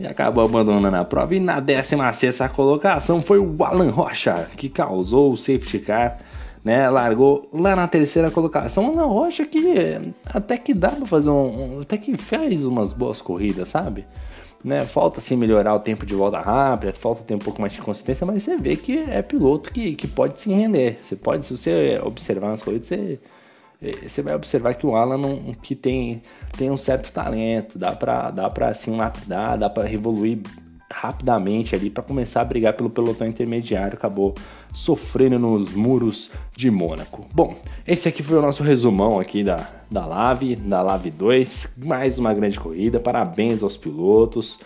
e 0.00 0.06
acabou 0.06 0.42
abandonando 0.42 0.96
a 0.96 1.04
prova. 1.04 1.34
E 1.34 1.40
na 1.40 1.60
16 1.60 2.40
colocação 2.56 3.20
foi 3.20 3.38
o 3.38 3.62
Alan 3.62 3.90
Rocha, 3.90 4.48
que 4.56 4.70
causou 4.70 5.30
o 5.30 5.36
safety 5.36 5.78
car, 5.80 6.16
né? 6.64 6.88
Largou 6.88 7.50
lá 7.52 7.76
na 7.76 7.86
terceira 7.86 8.30
colocação. 8.30 8.86
Alan 8.86 9.06
Rocha 9.06 9.44
que 9.44 10.00
até 10.24 10.56
que 10.56 10.72
dá 10.72 10.88
pra 10.88 11.06
fazer 11.06 11.28
um. 11.28 11.80
Até 11.82 11.98
que 11.98 12.16
fez 12.16 12.64
umas 12.64 12.94
boas 12.94 13.20
corridas, 13.20 13.68
sabe? 13.68 14.06
Né? 14.64 14.80
Falta 14.80 15.20
sim 15.20 15.36
melhorar 15.36 15.74
o 15.74 15.80
tempo 15.80 16.06
de 16.06 16.14
volta 16.14 16.38
rápida, 16.38 16.94
falta 16.94 17.22
ter 17.22 17.34
um 17.34 17.38
pouco 17.38 17.60
mais 17.60 17.72
de 17.74 17.80
consistência, 17.80 18.26
mas 18.26 18.42
você 18.42 18.56
vê 18.56 18.76
que 18.76 18.98
é 18.98 19.20
piloto 19.20 19.70
que, 19.70 19.94
que 19.94 20.08
pode 20.08 20.40
se 20.40 20.50
render. 20.50 20.98
Você 21.02 21.14
pode, 21.14 21.44
se 21.44 21.56
você 21.56 22.00
observar 22.02 22.48
nas 22.48 22.62
corridas, 22.62 22.86
você 22.86 23.18
você 23.80 24.20
vai 24.20 24.34
observar 24.34 24.74
que 24.74 24.86
o 24.86 24.94
Alan 24.94 25.16
não, 25.16 25.54
que 25.54 25.74
tem, 25.74 26.20
tem 26.56 26.70
um 26.70 26.76
certo 26.76 27.12
talento, 27.12 27.78
dá 27.78 27.92
para 27.92 28.30
dá 28.30 28.50
para 28.50 28.68
assim 28.68 28.94
lapidar, 28.96 29.56
dá 29.56 29.70
para 29.70 29.88
revoluir 29.88 30.40
rapidamente 30.92 31.74
ali 31.74 31.88
para 31.88 32.02
começar 32.02 32.40
a 32.40 32.44
brigar 32.44 32.74
pelo 32.74 32.90
pelotão 32.90 33.26
intermediário, 33.26 33.94
acabou 33.94 34.34
sofrendo 34.72 35.38
nos 35.38 35.72
muros 35.72 36.30
de 36.54 36.70
Mônaco. 36.70 37.26
Bom, 37.32 37.56
esse 37.86 38.08
aqui 38.08 38.22
foi 38.22 38.36
o 38.36 38.42
nosso 38.42 38.62
resumão 38.62 39.18
aqui 39.18 39.44
da, 39.44 39.68
da 39.90 40.04
Lave, 40.04 40.56
da 40.56 40.82
Lave 40.82 41.10
2, 41.10 41.74
mais 41.78 42.18
uma 42.18 42.34
grande 42.34 42.58
corrida, 42.58 42.98
parabéns 42.98 43.62
aos 43.62 43.76
pilotos, 43.76 44.58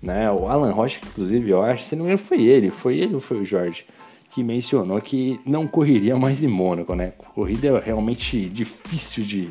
né, 0.00 0.30
o 0.30 0.48
Alan 0.48 0.72
Rocha, 0.72 1.00
inclusive, 1.04 1.50
eu 1.50 1.62
acho, 1.62 1.84
se 1.84 1.94
não 1.94 2.04
me 2.04 2.12
engano 2.12 2.26
foi 2.26 2.42
ele, 2.42 2.70
foi 2.70 2.98
ele 2.98 3.14
ou 3.14 3.20
foi 3.20 3.40
o 3.40 3.44
Jorge? 3.44 3.84
Que 4.32 4.42
mencionou 4.42 5.00
que 5.00 5.38
não 5.44 5.66
correria 5.66 6.16
mais 6.16 6.42
em 6.42 6.48
Mônaco, 6.48 6.94
né? 6.94 7.12
Corrida 7.34 7.68
é 7.68 7.78
realmente 7.78 8.48
difícil 8.48 9.24
de, 9.24 9.50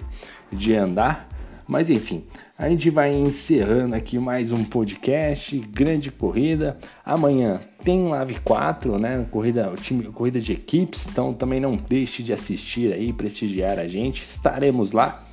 de 0.51 0.75
andar, 0.75 1.27
mas 1.67 1.89
enfim, 1.89 2.23
a 2.57 2.67
gente 2.67 2.89
vai 2.89 3.13
encerrando 3.13 3.95
aqui 3.95 4.17
mais 4.17 4.51
um 4.51 4.63
podcast, 4.63 5.57
grande 5.71 6.11
corrida. 6.11 6.79
Amanhã 7.05 7.61
tem 7.83 8.07
Live 8.07 8.39
4, 8.43 8.97
né? 8.97 9.25
Corrida, 9.29 9.71
time, 9.79 10.05
corrida 10.05 10.39
de 10.39 10.53
equipes, 10.53 11.07
então 11.07 11.31
também 11.31 11.59
não 11.59 11.75
deixe 11.75 12.23
de 12.23 12.33
assistir 12.33 12.91
aí, 12.91 13.13
prestigiar 13.13 13.77
a 13.77 13.87
gente. 13.87 14.25
Estaremos 14.25 14.93
lá 14.93 15.23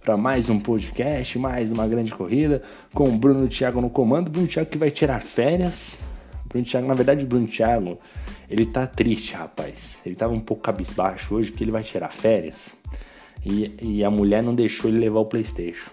para 0.00 0.16
mais 0.16 0.48
um 0.48 0.58
podcast, 0.58 1.38
mais 1.38 1.70
uma 1.70 1.86
grande 1.86 2.14
corrida 2.14 2.62
com 2.94 3.04
o 3.04 3.12
Bruno 3.12 3.46
Thiago 3.46 3.80
no 3.80 3.90
comando. 3.90 4.30
Bruno 4.30 4.48
Thiago 4.48 4.70
que 4.70 4.78
vai 4.78 4.90
tirar 4.90 5.20
férias. 5.20 6.00
Bruno 6.46 6.64
Thiago, 6.64 6.86
na 6.86 6.94
verdade, 6.94 7.24
o 7.24 7.26
Bruno 7.26 7.46
Thiago 7.46 7.98
ele 8.48 8.66
tá 8.66 8.86
triste, 8.86 9.34
rapaz. 9.34 9.96
Ele 10.04 10.14
tava 10.14 10.32
um 10.32 10.40
pouco 10.40 10.62
cabisbaixo 10.62 11.34
hoje 11.34 11.50
porque 11.50 11.64
ele 11.64 11.70
vai 11.70 11.82
tirar 11.82 12.10
férias. 12.10 12.76
E, 13.44 13.74
e 13.80 14.04
a 14.04 14.10
mulher 14.10 14.42
não 14.42 14.54
deixou 14.54 14.90
ele 14.90 14.98
levar 14.98 15.20
o 15.20 15.26
Playstation. 15.26 15.90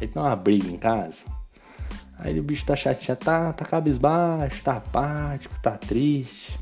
Aí 0.00 0.08
tem 0.08 0.22
uma 0.22 0.36
briga 0.36 0.66
em 0.68 0.76
casa. 0.76 1.24
Aí 2.18 2.38
o 2.38 2.42
bicho 2.42 2.64
tá 2.64 2.74
chateado, 2.74 3.20
tá, 3.24 3.52
tá 3.52 3.64
cabisbaixo, 3.64 4.62
tá 4.62 4.76
apático, 4.76 5.54
tá 5.62 5.72
triste. 5.72 6.58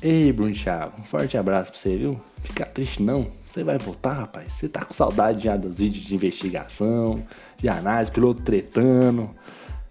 Ei, 0.00 0.32
Bruno 0.32 0.52
Thiago, 0.52 1.00
um 1.00 1.04
forte 1.04 1.36
abraço 1.36 1.70
pra 1.70 1.80
você, 1.80 1.96
viu? 1.96 2.20
Fica 2.42 2.66
triste 2.66 3.02
não. 3.02 3.30
Você 3.48 3.62
vai 3.62 3.78
voltar, 3.78 4.14
rapaz. 4.14 4.54
Você 4.54 4.68
tá 4.68 4.84
com 4.84 4.92
saudade 4.92 5.44
já 5.44 5.56
dos 5.56 5.78
vídeos 5.78 6.04
de 6.04 6.14
investigação, 6.14 7.22
de 7.58 7.68
análise, 7.68 8.10
piloto 8.10 8.42
tretando. 8.42 9.30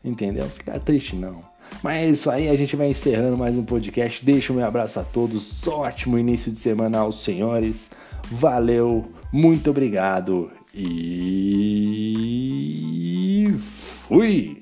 Entendeu? 0.04 0.48
Fica 0.48 0.80
triste 0.80 1.16
não. 1.16 1.51
Mas 1.84 1.96
é 1.96 2.10
isso 2.10 2.30
aí, 2.30 2.48
a 2.50 2.56
gente 2.56 2.76
vai 2.76 2.90
encerrando 2.90 3.38
mais 3.38 3.56
um 3.56 3.64
podcast. 3.64 4.24
Deixa 4.24 4.54
o 4.54 4.56
meu 4.56 4.66
abraço 4.66 5.00
a 5.00 5.04
todos. 5.04 5.68
Ótimo 5.68 6.18
início 6.18 6.52
de 6.52 6.60
semana 6.60 7.00
aos 7.00 7.24
senhores. 7.24 7.90
Valeu, 8.30 9.12
muito 9.32 9.70
obrigado 9.72 10.52
e 10.74 11.86
fui! 14.08 14.61